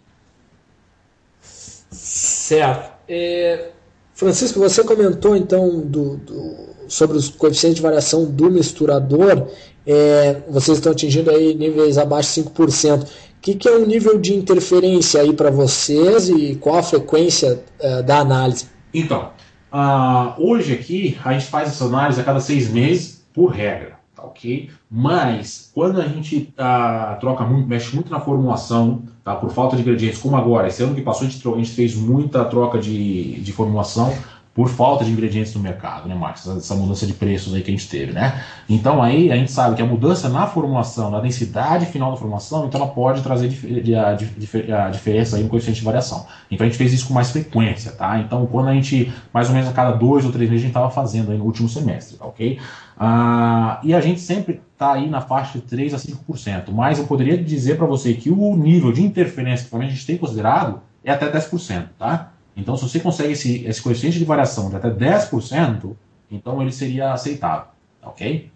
[1.92, 2.90] Certo.
[3.08, 3.68] É,
[4.14, 6.56] Francisco, você comentou então do, do,
[6.88, 9.48] sobre os coeficientes de variação do misturador.
[9.86, 13.02] É, vocês estão atingindo aí níveis abaixo de 5%.
[13.02, 13.06] O
[13.42, 17.60] que, que é o um nível de interferência aí para vocês e qual a frequência
[17.80, 18.66] uh, da análise?
[18.94, 19.30] Então,
[19.72, 24.70] uh, hoje aqui a gente faz essa análise a cada seis meses por regra, ok?
[24.90, 29.34] Mas quando a gente uh, troca muito, mexe muito na formulação, tá?
[29.34, 31.94] Por falta de ingredientes, como agora, esse ano que passou a gente, a gente fez
[31.94, 34.12] muita troca de, de formulação
[34.54, 36.46] por falta de ingredientes no mercado, né, Marcos?
[36.46, 38.42] Essa mudança de preços aí que a gente teve, né?
[38.68, 42.66] Então aí a gente sabe que a mudança na formulação, na densidade final da formulação,
[42.66, 43.50] então ela pode trazer
[43.96, 46.26] a, a, a diferença aí no coeficiente de variação.
[46.50, 48.18] Então a gente fez isso com mais frequência, tá?
[48.18, 50.76] Então quando a gente, mais ou menos a cada dois ou três meses, a gente
[50.76, 52.58] estava fazendo aí no último semestre, tá ok?
[52.98, 57.06] Ah, e a gente sempre está aí na faixa de 3 a 5%, mas eu
[57.06, 61.10] poderia dizer para você que o nível de interferência que a gente tem considerado é
[61.10, 62.31] até 10%, tá?
[62.56, 65.94] Então, se você consegue esse, esse coeficiente de variação de até 10%,
[66.30, 67.66] então ele seria aceitável,
[68.02, 68.50] ok?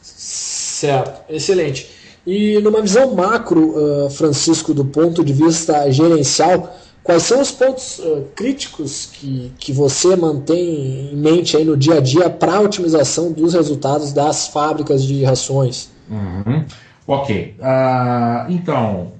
[0.00, 1.90] Certo, excelente.
[2.26, 7.98] E numa visão macro, uh, Francisco, do ponto de vista gerencial, quais são os pontos
[7.98, 12.60] uh, críticos que, que você mantém em mente aí no dia a dia para a
[12.60, 15.90] otimização dos resultados das fábricas de rações?
[16.08, 16.64] Uhum.
[17.06, 17.56] Ok.
[17.58, 19.12] Uh, então,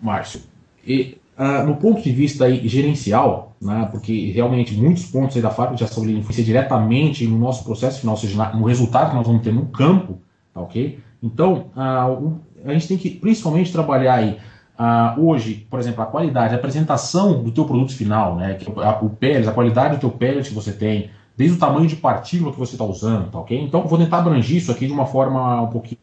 [0.00, 0.40] Márcio,
[0.86, 5.78] e Uh, no ponto de vista aí, gerencial, né, porque realmente muitos pontos da fábrica
[5.78, 9.26] de ação livre influenciam diretamente no nosso processo final, ou seja, no resultado que nós
[9.26, 10.20] vamos ter no campo,
[10.52, 11.00] tá ok?
[11.20, 14.38] Então, uh, a gente tem que principalmente trabalhar aí
[14.78, 19.00] uh, hoje, por exemplo, a qualidade, a apresentação do teu produto final, né, que a,
[19.00, 22.52] o pellets, a qualidade do teu pellet que você tem, desde o tamanho de partícula
[22.52, 23.60] que você está usando, tá ok?
[23.60, 25.98] Então, vou tentar abranger isso aqui de uma forma um pouquinho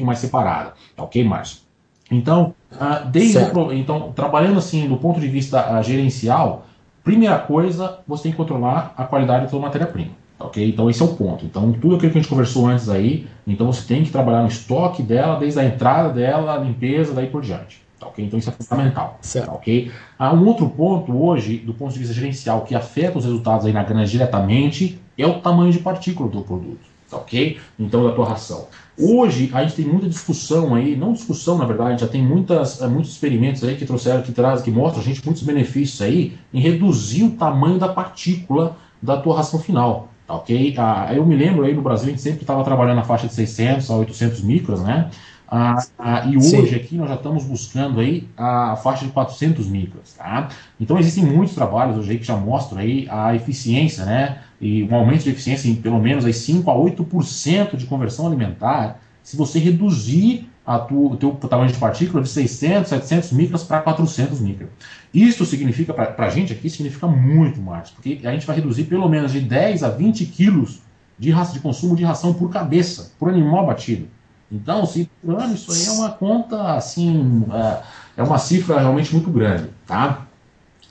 [0.00, 1.65] mais separada, tá ok, Márcio?
[2.10, 6.66] Então, uh, desde o, então, trabalhando assim do ponto de vista uh, gerencial,
[7.02, 10.10] primeira coisa, você tem que controlar a qualidade da sua matéria-prima.
[10.38, 10.68] Ok?
[10.68, 11.44] Então esse é o ponto.
[11.44, 14.48] Então tudo aquilo que a gente conversou antes aí, então você tem que trabalhar no
[14.48, 17.80] estoque dela, desde a entrada dela, a limpeza, daí por diante.
[18.00, 18.24] Ok?
[18.24, 19.18] Então isso é fundamental.
[19.22, 19.50] Certo.
[19.50, 19.90] Ok?
[20.18, 23.72] Há um outro ponto hoje, do ponto de vista gerencial, que afeta os resultados aí
[23.72, 26.84] na grana diretamente, é o tamanho de partícula do produto.
[27.10, 27.58] Ok?
[27.78, 28.66] Então da tua ração.
[28.98, 32.86] Hoje a gente tem muita discussão aí, não discussão na verdade, já tem muitas, eh,
[32.86, 36.60] muitos experimentos aí que trouxeram, que trazem, que mostram a gente muitos benefícios aí em
[36.60, 40.08] reduzir o tamanho da partícula da tua ração final.
[40.26, 40.74] Tá ok?
[40.78, 43.34] Ah, eu me lembro aí no Brasil a gente sempre estava trabalhando na faixa de
[43.34, 45.10] 600 a 800 micros, né?
[45.48, 46.74] Ah, ah, e hoje Sim.
[46.74, 50.48] aqui nós já estamos buscando aí a faixa de 400 micros, tá?
[50.80, 54.40] Então existem muitos trabalhos hoje aí que já mostram aí a eficiência, né?
[54.60, 59.00] E um aumento de eficiência em pelo menos aí 5 a 8% de conversão alimentar
[59.22, 63.80] se você reduzir a tua, o teu tamanho de partícula de 600, 700 micras para
[63.80, 64.68] 400 micras.
[65.14, 69.08] Isso significa, para a gente aqui, significa muito mais, porque a gente vai reduzir pelo
[69.08, 70.80] menos de 10 a 20 quilos
[71.16, 74.08] de, raça, de consumo de ração por cabeça, por animal batido.
[74.50, 77.82] Então, se por ano, isso aí é uma conta, assim, é,
[78.18, 80.26] é uma cifra realmente muito grande, tá?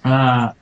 [0.03, 0.53] Ah,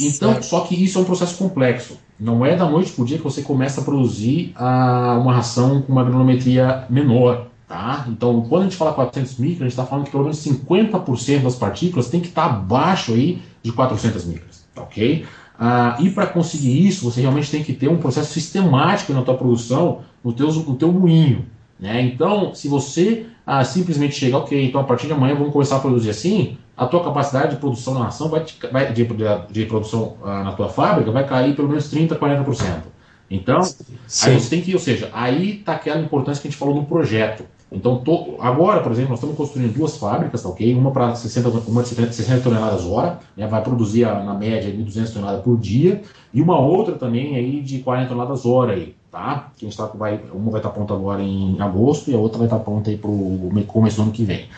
[0.00, 1.98] então, só que isso é um processo complexo.
[2.18, 5.80] Não é da noite para o dia que você começa a produzir ah, uma ração
[5.80, 8.04] com uma granometria menor, tá?
[8.08, 11.42] Então, quando a gente fala 400 micras, a gente está falando que pelo menos 50%
[11.42, 15.24] das partículas tem que estar tá abaixo aí de 400 micras, tá ok?
[15.58, 19.36] Ah, e para conseguir isso, você realmente tem que ter um processo sistemático na tua
[19.36, 21.46] produção, no teu, no teu moinho,
[21.80, 22.02] né?
[22.02, 25.80] Então, se você ah, simplesmente chega, ok, então a partir de amanhã vamos começar a
[25.80, 29.06] produzir assim, a tua capacidade de produção na ação vai, vai de,
[29.50, 32.82] de, produção ah, na tua fábrica vai cair pelo menos 30%, 40%.
[33.30, 34.30] Então, Sim.
[34.30, 36.84] aí você tem que, ou seja, aí está aquela importância que a gente falou no
[36.84, 37.44] projeto.
[37.72, 40.74] Então, to, agora, por exemplo, nós estamos construindo duas fábricas, tá ok?
[40.74, 45.44] Uma para 60, uma de 60 toneladas hora, né, vai produzir na média 1.200 toneladas
[45.44, 46.02] por dia,
[46.34, 49.50] e uma outra também aí de 40 toneladas hora aí tá?
[49.56, 52.38] Que a gente tá, vai, uma vai estar pronta agora em agosto e a outra
[52.38, 54.48] vai estar pronta aí para o começo do ano que vem.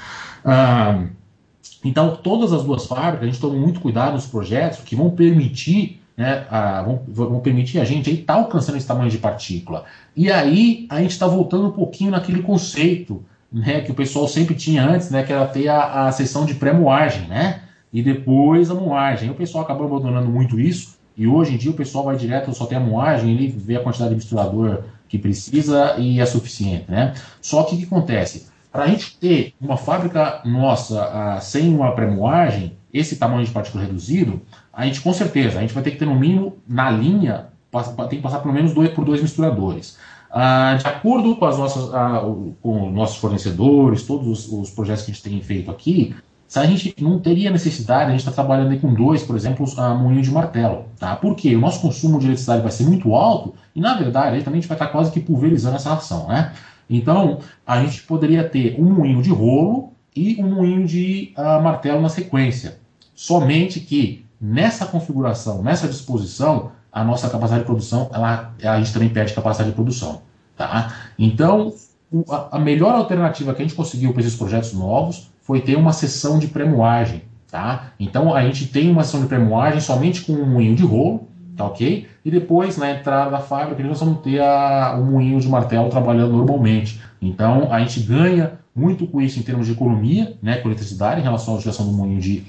[0.45, 1.05] Ah,
[1.85, 6.01] então, todas as duas fábricas, a gente toma muito cuidado nos projetos que vão permitir,
[6.17, 9.85] né, a, vão, vão, permitir a gente estar tá alcançando esse tamanho de partícula.
[10.17, 14.55] E aí a gente está voltando um pouquinho naquele conceito né, que o pessoal sempre
[14.55, 17.63] tinha antes, né, que era ter a, a sessão de pré-moagem, né?
[17.93, 19.31] e depois a moagem.
[19.31, 22.67] o pessoal acabou abandonando muito isso, e hoje em dia o pessoal vai direto, só
[22.67, 26.87] tem a moagem, ele vê a quantidade de misturador que precisa e é suficiente.
[26.89, 27.15] Né?
[27.41, 28.49] Só que o que acontece?
[28.71, 34.41] Para a gente ter uma fábrica nossa sem uma pré-moagem, esse tamanho de partícula reduzido,
[34.73, 37.49] a gente com certeza, a gente vai ter que ter no mínimo na linha,
[38.09, 39.99] tem que passar pelo menos dois, por dois misturadores.
[40.31, 45.11] Uh, de acordo com, as nossas, uh, com nossos fornecedores, todos os, os, projetos que
[45.11, 46.15] a gente tem feito aqui,
[46.53, 49.99] se a gente não teria necessidade, a gente está trabalhando com dois, por exemplo, uh,
[49.99, 50.85] moinho de martelo.
[50.99, 51.17] Tá?
[51.17, 51.57] Por quê?
[51.57, 54.61] O nosso consumo de eletricidade vai ser muito alto e, na verdade, aí também a
[54.61, 56.29] gente vai estar tá quase que pulverizando essa ação.
[56.29, 56.53] Né?
[56.91, 62.03] Então, a gente poderia ter um moinho de rolo e um moinho de uh, martelo
[62.03, 62.79] na sequência.
[63.15, 69.09] Somente que nessa configuração, nessa disposição, a nossa capacidade de produção, ela, a gente também
[69.09, 70.21] perde capacidade de produção.
[70.55, 70.97] Tá?
[71.19, 71.73] Então,
[72.51, 76.39] a melhor alternativa que a gente conseguiu para esses projetos novos foi ter uma sessão
[76.39, 77.23] de pré-moagem.
[77.51, 77.93] Tá?
[78.01, 81.67] Então a gente tem uma sessão de pré-moagem somente com um moinho de rolo, tá
[81.67, 82.09] ok?
[82.25, 86.33] E depois, na entrada da fábrica, nós vamos ter a, o moinho de martelo trabalhando
[86.33, 86.99] normalmente.
[87.21, 91.25] Então a gente ganha muito com isso em termos de economia, né, com eletricidade, em
[91.25, 92.43] relação à utilização do moinho de,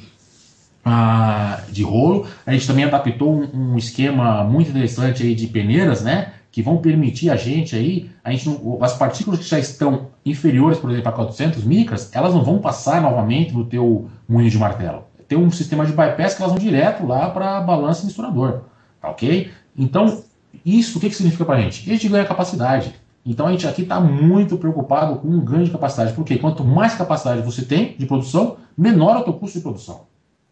[0.86, 2.26] a, de rolo.
[2.46, 6.34] A gente também adaptou um, um esquema muito interessante aí de peneiras, né?
[6.54, 10.78] Que vão permitir a gente aí, a gente não, as partículas que já estão inferiores,
[10.78, 15.06] por exemplo, a 400 micras, elas não vão passar novamente no teu moinho de martelo.
[15.28, 18.66] Tem um sistema de bypass que elas vão direto lá para balança e misturador,
[19.02, 19.50] tá ok?
[19.76, 20.22] Então,
[20.64, 21.90] isso o que, que significa para a gente?
[21.90, 22.94] A gente ganha capacidade.
[23.26, 26.94] Então a gente aqui está muito preocupado com um ganho de capacidade, porque quanto mais
[26.94, 30.02] capacidade você tem de produção, menor é o teu custo de produção.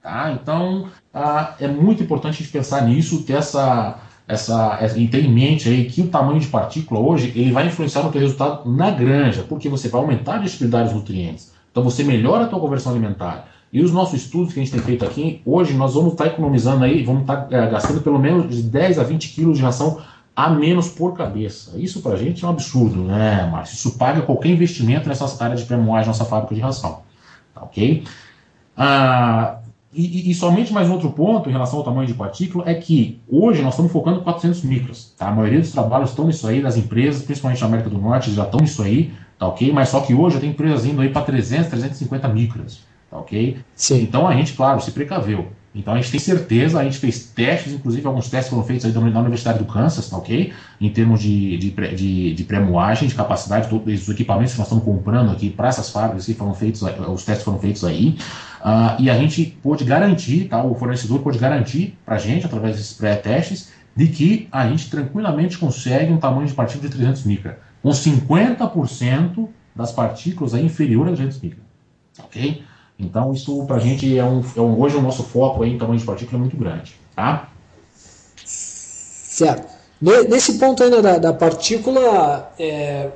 [0.01, 0.31] Tá?
[0.31, 3.99] Então ah, é muito importante a gente pensar nisso, ter essa
[4.31, 8.03] essa, e ter em mente aí que o tamanho de partícula hoje ele vai influenciar
[8.03, 11.51] no teu resultado na granja, porque você vai aumentar a disponibilidade dos nutrientes.
[11.71, 13.47] Então você melhora a tua conversão alimentar.
[13.73, 16.83] E os nossos estudos que a gente tem feito aqui, hoje nós vamos estar economizando
[16.83, 20.01] aí, vamos estar é, gastando pelo menos de 10 a 20 quilos de ração
[20.35, 21.77] a menos por cabeça.
[21.77, 23.75] Isso para a gente é um absurdo, né, Márcio?
[23.75, 27.01] Isso paga qualquer investimento nessa área de pré-moagem, nossa fábrica de ração.
[27.53, 28.03] Tá ok?
[28.75, 29.57] Ah,
[29.93, 33.19] e, e, somente mais um outro ponto em relação ao tamanho de partícula é que
[33.29, 35.13] hoje nós estamos focando em 400 micros.
[35.17, 35.27] Tá?
[35.27, 38.43] A maioria dos trabalhos estão nisso aí, das empresas, principalmente na América do Norte, já
[38.43, 39.71] estão nisso aí, tá ok?
[39.73, 43.57] Mas só que hoje tem empresas indo aí para 300, 350 micras, tá ok?
[43.75, 44.01] Sim.
[44.01, 45.47] Então a gente, claro, se precaveu.
[45.73, 48.91] Então a gente tem certeza, a gente fez testes, inclusive alguns testes foram feitos aí
[48.91, 50.51] na Universidade do Kansas, tá ok?
[50.81, 54.83] Em termos de, de, de, de pré-moagem, de capacidade, todos os equipamentos que nós estamos
[54.83, 58.17] comprando aqui para essas fábricas que foram feitos, os testes foram feitos aí.
[58.61, 62.75] Uh, e a gente pôde garantir, tá, o fornecedor pôde garantir para a gente, através
[62.75, 67.59] desses pré-testes, de que a gente tranquilamente consegue um tamanho de partícula de 300 micra,
[67.81, 71.59] com 50% das partículas aí inferior a 300 micra.
[72.19, 72.61] Ok?
[73.01, 75.77] Então, isso para a gente é um, é um, Hoje o nosso foco aí em
[75.77, 76.93] tamanho de partícula é muito grande.
[77.15, 77.49] Tá?
[78.45, 79.67] Certo.
[79.99, 83.09] Nesse ponto ainda da, da partícula, é,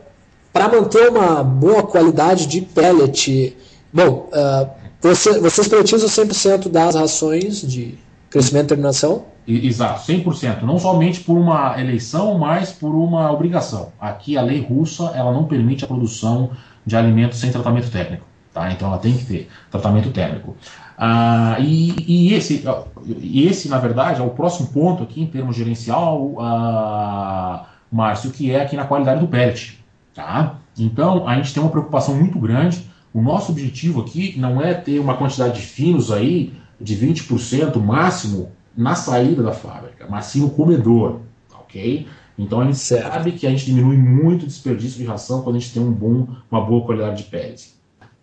[0.51, 3.55] para manter uma boa qualidade de pellet,
[3.91, 4.69] bom, uh,
[5.01, 7.97] você, vocês priorizam 100% das rações de
[8.29, 9.25] crescimento e terminação?
[9.47, 10.63] Exato, 100%.
[10.63, 13.91] Não somente por uma eleição, mas por uma obrigação.
[13.99, 16.51] Aqui a lei russa ela não permite a produção
[16.85, 18.25] de alimentos sem tratamento técnico.
[18.55, 18.71] Tá?
[18.71, 20.55] Então ela tem que ter tratamento térmico.
[20.97, 22.63] Ah, e, e, esse,
[23.05, 28.49] e esse, na verdade, é o próximo ponto aqui em termos gerencial, ah, Márcio, que
[28.51, 29.77] é aqui na qualidade do pellet.
[30.13, 30.55] Tá?
[30.79, 32.89] Então a gente tem uma preocupação muito grande.
[33.13, 38.53] O nosso objetivo aqui não é ter uma quantidade de finos aí de 20% máximo
[38.75, 41.19] na saída da fábrica, mas sim no comedor.
[41.59, 42.07] ok?
[42.39, 43.11] Então a gente certo.
[43.11, 45.91] sabe que a gente diminui muito o desperdício de ração quando a gente tem um
[45.91, 47.75] bom, uma boa qualidade de pellet.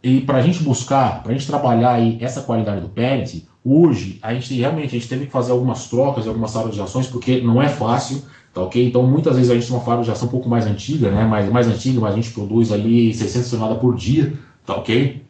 [0.03, 4.19] E para a gente buscar, para a gente trabalhar aí essa qualidade do pellet, hoje
[4.21, 7.69] a gente realmente a gente teve que fazer algumas trocas, algumas ações, porque não é
[7.69, 8.85] fácil, tá ok?
[8.85, 11.25] Então muitas vezes a gente tem uma ação um pouco mais antiga, né?
[11.25, 14.33] Mais, mais antiga, mas a gente produz ali 600 toneladas por dia,
[14.67, 15.23] tá ok?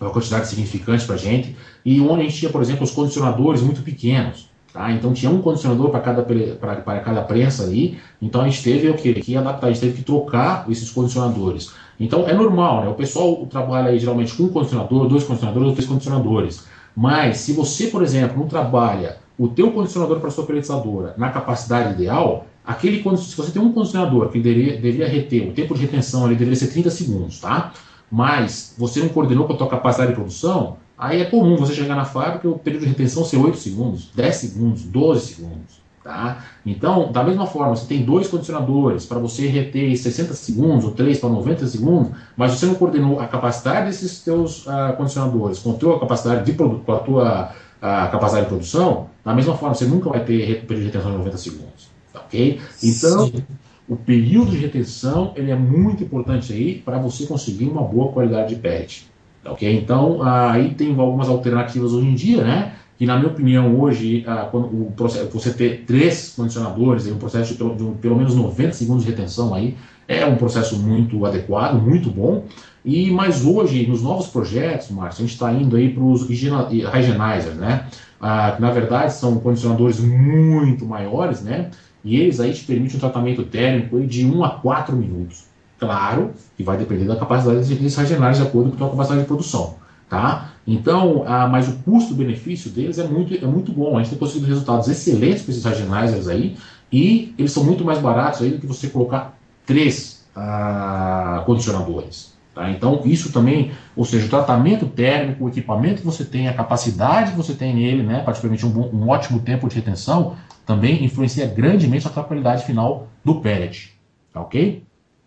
[0.00, 1.56] É uma quantidade significante para a gente.
[1.84, 4.48] E onde a gente tinha, por exemplo, os condicionadores muito pequenos.
[4.72, 4.90] Tá?
[4.90, 7.98] Então tinha um condicionador para cada, para cada prensa ali.
[8.20, 9.14] Então a gente teve o que?
[9.14, 11.72] que adaptar, a gente teve que trocar esses condicionadores.
[11.98, 12.88] Então é normal, né?
[12.88, 16.66] O pessoal trabalha aí geralmente com um condicionador, dois condicionadores ou três condicionadores.
[16.96, 21.94] Mas se você, por exemplo, não trabalha o teu condicionador para sua peletizadora na capacidade
[21.94, 26.24] ideal, aquele se você tem um condicionador que deveria, deveria reter, o tempo de retenção
[26.24, 27.72] ali deveria ser 30 segundos, tá?
[28.10, 31.96] Mas você não coordenou com a tua capacidade de produção, aí é comum você chegar
[31.96, 36.44] na fábrica e o período de retenção ser 8 segundos, 10 segundos, 12 segundos, Tá?
[36.66, 41.18] Então, da mesma forma, você tem dois condicionadores para você reter 60 segundos ou 3
[41.18, 45.74] para 90 segundos, mas você não coordenou a capacidade desses seus uh, condicionadores com a
[45.74, 50.10] tua capacidade de com a tua uh, capacidade de produção, da mesma forma, você nunca
[50.10, 51.88] vai ter período de retenção de 90 segundos.
[52.12, 52.60] Tá, ok?
[52.82, 53.44] Então, Sim.
[53.88, 58.54] o período de retenção ele é muito importante aí para você conseguir uma boa qualidade
[58.54, 59.10] de PET.
[59.42, 59.74] Tá, ok?
[59.74, 62.74] Então, uh, aí tem algumas alternativas hoje em dia, né?
[62.98, 67.52] Que na minha opinião hoje, ah, quando o processo, você ter três condicionadores, um processo
[67.52, 69.76] de pelo, de pelo, menos 90 segundos de retenção aí,
[70.06, 72.44] é um processo muito adequado, muito bom.
[72.84, 77.56] E mas hoje, nos novos projetos, Márcio, a gente está indo aí para os hygienizers,
[77.56, 77.86] né?
[78.20, 81.70] Ah, que na verdade são condicionadores muito maiores, né?
[82.04, 85.44] E eles aí te permitem um tratamento térmico de 1 a 4 minutos.
[85.78, 89.26] Claro que vai depender da capacidade desses hygienizers de acordo com a tua capacidade de
[89.26, 89.74] produção.
[90.14, 90.52] Tá?
[90.64, 93.96] Então, ah, mas o custo-benefício deles é muito, é muito bom.
[93.96, 96.56] A gente tem conseguido resultados excelentes com esses regenizers aí,
[96.92, 99.36] e eles são muito mais baratos aí do que você colocar
[99.66, 102.32] três ah, condicionadores.
[102.54, 102.70] Tá?
[102.70, 107.32] Então, isso também, ou seja, o tratamento térmico, o equipamento que você tem, a capacidade
[107.32, 110.36] que você tem nele, né, para te permitir um, bom, um ótimo tempo de retenção,
[110.64, 113.92] também influencia grandemente a qualidade final do pellet.
[114.32, 114.84] Tá ok?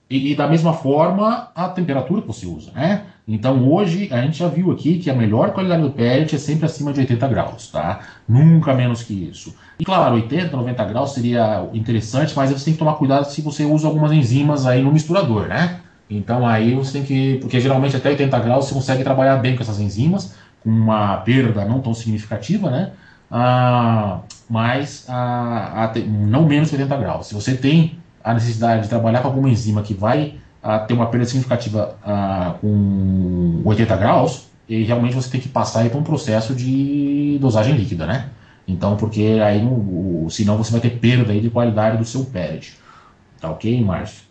[0.10, 3.04] E, e, da mesma forma, a temperatura que você usa, né?
[3.28, 6.66] Então hoje a gente já viu aqui que a melhor qualidade do pellet é sempre
[6.66, 8.00] acima de 80 graus, tá?
[8.28, 9.54] Nunca menos que isso.
[9.78, 13.66] E claro, 80, 90 graus seria interessante, mas você tem que tomar cuidado se você
[13.66, 15.82] usa algumas enzimas aí no misturador, né?
[16.10, 17.38] Então aí você tem que.
[17.42, 21.66] Porque geralmente até 80 graus você consegue trabalhar bem com essas enzimas, com uma perda
[21.66, 22.92] não tão significativa, né?
[23.30, 27.28] Ah, mas ah, não menos que 80 graus.
[27.28, 31.06] Se você tem a necessidade de trabalhar com alguma enzima que vai ah, ter uma
[31.08, 36.54] perda significativa ah, com 80 graus, e realmente você tem que passar para um processo
[36.54, 38.30] de dosagem líquida, né?
[38.68, 42.76] Então, porque aí, o, senão você vai ter perda aí de qualidade do seu pellet.
[43.40, 44.24] Tá ok, Márcio?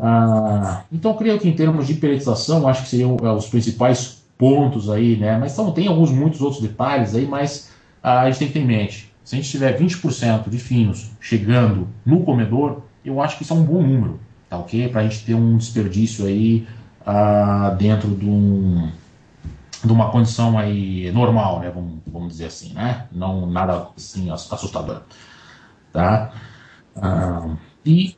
[0.00, 4.88] Ah, então, creio que em termos de pelletização, acho que seriam é, os principais pontos
[4.88, 5.36] aí, né?
[5.36, 7.70] Mas então, tem alguns, muitos outros detalhes aí, mas
[8.02, 9.12] a gente tem que ter em mente.
[9.22, 13.56] Se a gente tiver 20% de finos chegando no comedor, eu acho que isso é
[13.56, 14.88] um bom número, tá ok?
[14.88, 16.66] Para a gente ter um desperdício aí
[17.06, 18.90] uh, dentro de, um,
[19.84, 21.70] de uma condição aí normal, né?
[21.74, 23.06] Vamos, vamos dizer assim, né?
[23.12, 25.02] Não nada assim assustador,
[25.92, 26.32] tá?
[26.96, 28.16] Uh, e,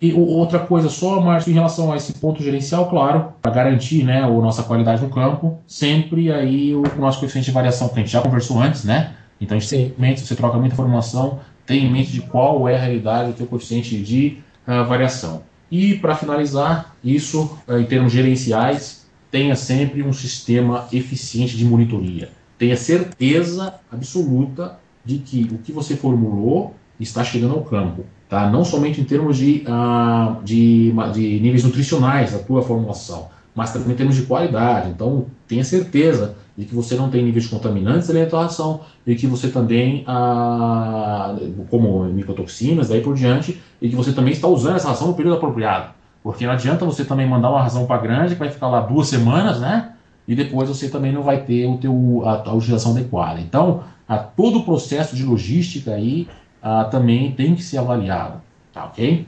[0.00, 4.22] e outra coisa só, Márcio, em relação a esse ponto gerencial, claro, para garantir, né,
[4.22, 8.12] a nossa qualidade no campo, sempre aí o nosso coeficiente de variação que a gente
[8.12, 9.14] já conversou antes, né?
[9.40, 13.32] Então, a gente você troca muita informação, tenha em mente de qual é a realidade
[13.32, 15.42] do teu coeficiente de uh, variação.
[15.70, 22.30] E, para finalizar, isso, uh, em termos gerenciais, tenha sempre um sistema eficiente de monitoria.
[22.58, 28.04] Tenha certeza absoluta de que o que você formulou está chegando ao campo.
[28.28, 28.48] Tá?
[28.48, 33.92] Não somente em termos de, uh, de, de níveis nutricionais da tua formulação, mas também
[33.92, 34.90] em termos de qualidade.
[34.90, 39.48] Então, tenha certeza de que você não tem níveis contaminantes na alimentação e que você
[39.48, 41.36] também, ah,
[41.70, 45.36] como micotoxinas, daí por diante, e que você também está usando essa ração no período
[45.36, 45.92] apropriado.
[46.22, 49.08] Porque não adianta você também mandar uma ração para grande que vai ficar lá duas
[49.08, 49.92] semanas, né?
[50.26, 53.40] E depois você também não vai ter o teu, a, a utilização adequada.
[53.40, 56.26] Então, a, todo o processo de logística aí
[56.62, 58.40] a, também tem que ser avaliado,
[58.72, 59.26] tá ok?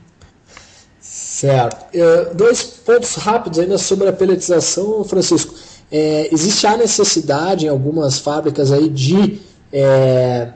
[1.37, 1.85] Certo.
[1.95, 5.53] Uh, dois pontos rápidos ainda sobre a pelletização, Francisco.
[5.91, 9.39] É, existe a necessidade em algumas fábricas aí de
[9.71, 10.49] é,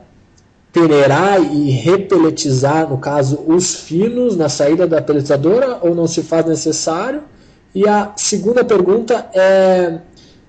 [0.73, 6.47] peneirar e repeletizar, no caso, os finos na saída da peletizadora ou não se faz
[6.47, 7.21] necessário?
[7.75, 9.99] E a segunda pergunta é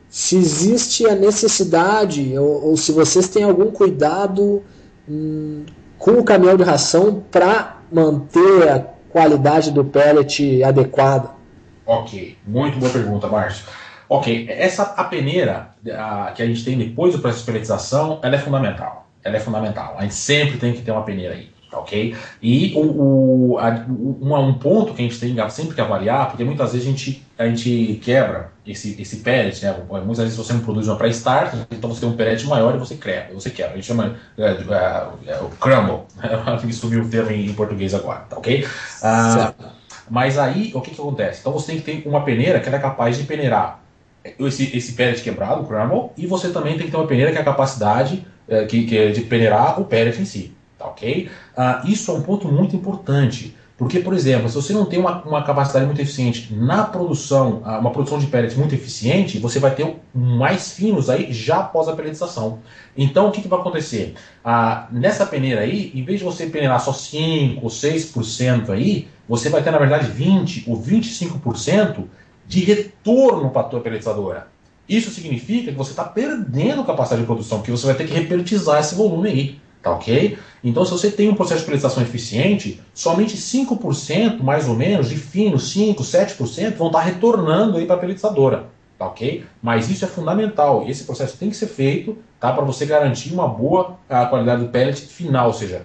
[0.08, 4.62] se existe a necessidade ou, ou se vocês têm algum cuidado
[5.06, 5.66] hum,
[5.98, 11.30] com o caminhão de ração para manter a qualidade do pellet adequada.
[11.84, 13.66] Ok, muito boa pergunta, Márcio.
[14.08, 18.36] Ok, essa a peneira a, que a gente tem depois do processo de pelletização, ela
[18.36, 19.06] é fundamental.
[19.22, 19.94] Ela é fundamental.
[19.96, 22.14] A gente sempre tem que ter uma peneira aí, ok?
[22.42, 26.44] E o, o, a, um, um ponto que a gente tem sempre que avaliar, porque
[26.44, 29.74] muitas vezes a gente, a gente quebra esse, esse pellet, né?
[29.90, 32.94] Muitas vezes você não produz uma pré-start, então você tem um pellet maior e você
[32.94, 33.72] quebra, você quebra.
[33.72, 36.02] A gente chama é, é, é, o crumble,
[36.64, 38.66] me subiu o termo em, em, português agora, tá ok?
[39.02, 39.52] Ah,
[40.08, 41.40] mas aí, o que, que acontece?
[41.40, 43.80] Então você tem que ter uma peneira que é capaz de peneirar
[44.38, 47.38] esse, esse pellet quebrado, o crumble, e você também tem que ter uma peneira que
[47.38, 48.26] é a capacidade
[48.68, 51.28] que, que é de peneirar o pellet em si, tá ok?
[51.56, 55.22] Uh, isso é um ponto muito importante, Porque, por exemplo, se você não tem uma,
[55.22, 59.96] uma capacidade muito eficiente na produção, uma produção de pellets muito eficiente, você vai ter
[60.14, 62.60] mais finos aí já após a pelletização.
[62.96, 64.14] Então, o que, que vai acontecer?
[64.44, 69.48] Ah, nessa peneira aí, em vez de você peneirar só 5 ou 6% aí, você
[69.48, 72.04] vai ter, na verdade, 20 ou 25%
[72.46, 74.46] de retorno para a tua pelletizadora.
[74.88, 78.78] Isso significa que você está perdendo capacidade de produção, porque você vai ter que repelletizar
[78.78, 79.60] esse volume aí.
[79.82, 80.38] Tá ok?
[80.62, 85.16] Então, se você tem um processo de pelletização eficiente, somente 5% mais ou menos de
[85.16, 88.66] fino, 5, 7% vão estar retornando aí para a pelletizadora.
[88.96, 89.44] Tá ok?
[89.60, 90.84] Mas isso é fundamental.
[90.88, 94.68] Esse processo tem que ser feito tá, para você garantir uma boa a qualidade do
[94.68, 95.82] pellet final, ou seja,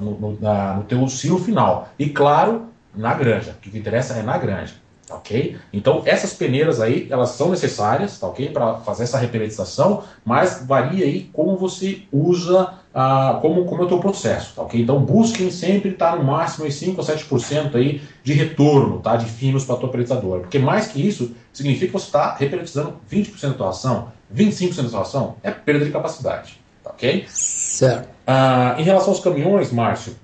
[0.00, 1.88] no, no, na, no teu silo final.
[1.96, 3.52] E claro, na granja.
[3.52, 4.74] O que interessa é na granja.
[5.08, 5.56] Tá ok?
[5.72, 8.50] Então essas peneiras aí, elas são necessárias, tá ok?
[8.50, 13.88] Para fazer essa repeletização, mas varia aí como você usa, ah, como, como é o
[13.88, 14.80] teu processo, tá ok?
[14.80, 19.16] Então busquem sempre estar no máximo aí 5 a 7% aí de retorno, tá?
[19.16, 22.94] De finos para a tua pelletizadora, porque mais que isso, significa que você está repelletizando
[23.10, 27.24] 20% da tua ação, 25% da tua ação, é perda de capacidade, tá ok?
[27.28, 28.08] Certo.
[28.26, 30.14] Ah, em relação aos caminhões, Márcio,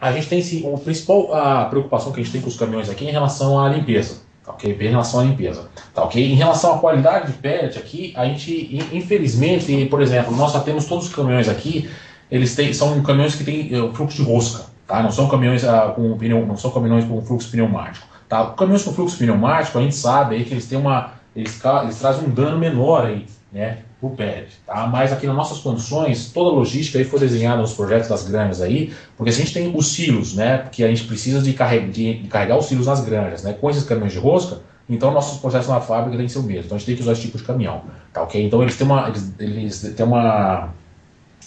[0.00, 2.88] a gente tem esse, a principal a preocupação que a gente tem com os caminhões
[2.88, 4.29] aqui é em relação à limpeza.
[4.46, 4.76] Ok?
[4.80, 5.68] Em relação à limpeza.
[5.94, 6.32] Tá, ok?
[6.32, 10.86] Em relação à qualidade de pellet aqui, a gente, infelizmente, por exemplo, nós já temos
[10.86, 11.90] todos os caminhões aqui,
[12.30, 14.64] eles têm, são caminhões que têm uh, fluxo de rosca.
[14.86, 15.02] Tá?
[15.02, 18.06] Não são caminhões uh, com pneu, não são caminhões com fluxo pneumático.
[18.28, 18.46] Tá?
[18.56, 21.12] Caminhões com fluxo pneumático, a gente sabe aí que eles têm uma.
[21.34, 23.78] Eles, eles trazem um dano menor aí, né?
[24.00, 24.46] O PED.
[24.66, 24.86] Tá?
[24.86, 28.62] Mas aqui nas nossas condições, toda a logística aí foi desenhada nos projetos das granjas
[28.62, 30.58] aí, porque a gente tem os silos, né?
[30.58, 33.52] Porque a gente precisa de, carregar, de, carregar os silos nas granjas, né?
[33.52, 36.64] Com esses caminhões de rosca, então nossos processos na fábrica têm que ser o mesmo.
[36.64, 37.82] Então a gente tem que usar esse tipo de caminhão.
[38.12, 38.44] Tá ok?
[38.44, 39.08] Então eles têm uma.
[39.08, 40.70] Eles, eles têm uma.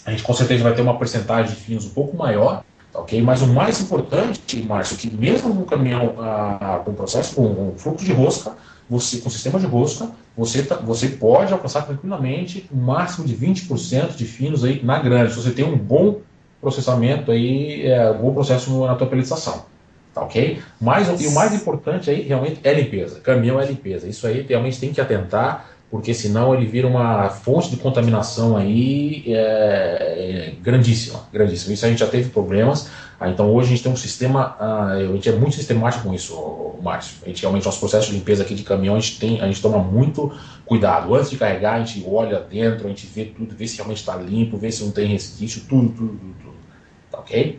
[0.06, 3.20] A gente com certeza vai ter uma porcentagem de finos um pouco maior, tá ok?
[3.22, 8.04] Mas o mais importante, Márcio, que mesmo no caminhão ah, com processo, com, com fluxo
[8.04, 8.52] de rosca,
[8.88, 14.16] você, com sistema de rosca, você, tá, você pode alcançar tranquilamente um máximo de 20%
[14.16, 16.20] de finos aí na grande, se você tem um bom
[16.60, 19.66] processamento aí, é, um bom processo na tua pelletização.
[20.14, 20.60] Tá ok?
[20.80, 23.20] Mas, e o mais importante aí realmente é limpeza.
[23.20, 24.08] Caminhão é limpeza.
[24.08, 29.24] Isso aí realmente tem que atentar, porque senão ele vira uma fonte de contaminação aí
[29.26, 31.74] é, é, grandíssima, grandíssima.
[31.74, 32.88] Isso a gente já teve problemas.
[33.24, 36.12] Ah, então hoje a gente tem um sistema, ah, a gente é muito sistemático com
[36.12, 37.16] isso, Márcio.
[37.22, 39.62] A gente realmente, nosso processo de limpeza aqui de caminhão, a gente, tem, a gente
[39.62, 40.30] toma muito
[40.66, 41.14] cuidado.
[41.14, 44.14] Antes de carregar, a gente olha dentro, a gente vê tudo, vê se realmente está
[44.14, 46.54] limpo, vê se não tem resquício, tudo, tudo, tudo, tudo.
[47.10, 47.58] Tá ok?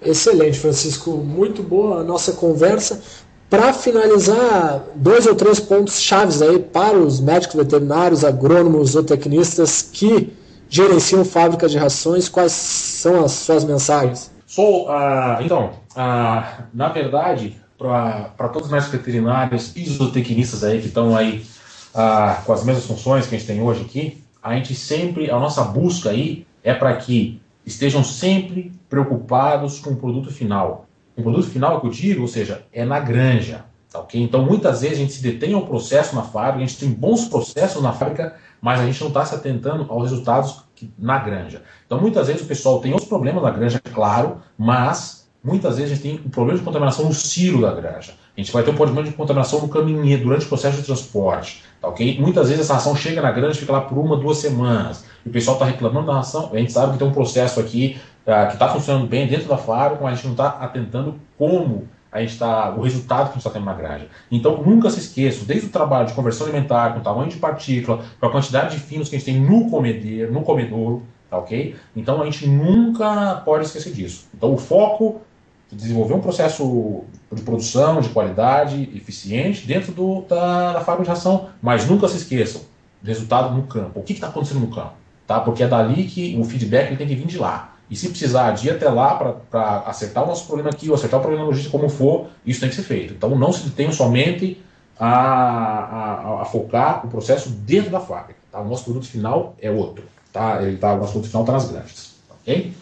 [0.00, 1.10] Excelente, Francisco.
[1.10, 3.02] Muito boa a nossa conversa.
[3.50, 9.82] Para finalizar, dois ou três pontos chaves aí para os médicos veterinários, agrônomos ou tecnistas
[9.82, 10.32] que
[10.70, 14.32] gerenciam fábricas de rações, quais são as suas mensagens?
[14.54, 20.86] Sou, uh, então, uh, na verdade, para todos os médicos veterinários e zootecnistas aí que
[20.86, 21.44] estão aí
[21.92, 25.40] uh, com as mesmas funções que a gente tem hoje aqui, a gente sempre, a
[25.40, 30.86] nossa busca aí é para que estejam sempre preocupados com o produto final.
[31.16, 33.64] O produto final que eu digo, ou seja, é na granja.
[33.90, 34.22] Tá, okay?
[34.22, 37.24] Então, muitas vezes a gente se detém ao processo na fábrica, a gente tem bons
[37.24, 40.63] processos na fábrica, mas a gente não está se atentando aos resultados
[40.98, 41.62] na granja.
[41.86, 45.94] Então, muitas vezes o pessoal tem outros problemas na granja, claro, mas muitas vezes a
[45.94, 48.14] gente tem um problema de contaminação no silo da granja.
[48.36, 51.62] A gente vai ter um problema de contaminação no caminho durante o processo de transporte.
[51.80, 52.18] Tá ok?
[52.18, 55.04] Muitas vezes essa ração chega na granja fica lá por uma, duas semanas.
[55.24, 56.50] E o pessoal está reclamando da ração.
[56.52, 59.56] A gente sabe que tem um processo aqui uh, que está funcionando bem dentro da
[59.56, 63.32] fábrica, mas a gente não está atentando como a gente está o resultado que a
[63.32, 64.06] gente está tendo na granja.
[64.30, 68.04] Então, nunca se esqueça, desde o trabalho de conversão alimentar, com o tamanho de partícula,
[68.20, 71.74] com a quantidade de finos que a gente tem no comedeiro, no comedouro, tá ok?
[71.96, 74.28] Então, a gente nunca pode esquecer disso.
[74.32, 75.22] Então, o foco
[75.68, 77.02] de desenvolver um processo
[77.32, 82.18] de produção, de qualidade, eficiente, dentro do, da, da fábrica de ração, mas nunca se
[82.18, 82.62] esqueçam,
[83.02, 83.98] resultado no campo.
[83.98, 84.92] O que está acontecendo no campo?
[85.26, 85.40] Tá?
[85.40, 87.73] Porque é dali que o feedback ele tem que vir de lá.
[87.90, 89.14] E se precisar de ir até lá
[89.50, 92.68] para acertar o nosso problema aqui, ou acertar o problema logístico como for, isso tem
[92.68, 93.14] que ser feito.
[93.14, 94.62] Então não se detenham somente
[94.98, 98.40] a, a, a, focar o processo dentro da fábrica.
[98.50, 98.60] Tá?
[98.60, 100.04] O nosso produto final é outro.
[100.32, 100.62] Tá?
[100.62, 102.14] Ele tá, o nosso produto final está nas granjas.
[102.40, 102.72] Ok?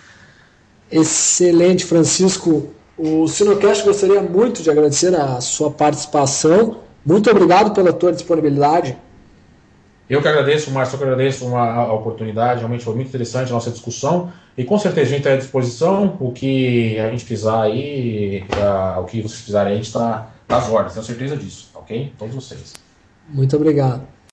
[0.90, 2.68] Excelente, Francisco.
[2.96, 6.78] O Sinocast gostaria muito de agradecer a sua participação.
[7.04, 8.96] Muito obrigado pela tua disponibilidade.
[10.08, 13.54] Eu que agradeço, Márcio, eu que agradeço uma, a oportunidade, realmente foi muito interessante a
[13.54, 17.62] nossa discussão e com certeza a gente está à disposição, o que a gente precisar
[17.62, 22.12] aí, uh, o que vocês precisarem, a gente está às ordens, tenho certeza disso, ok?
[22.18, 22.74] Todos vocês.
[23.28, 24.11] Muito obrigado.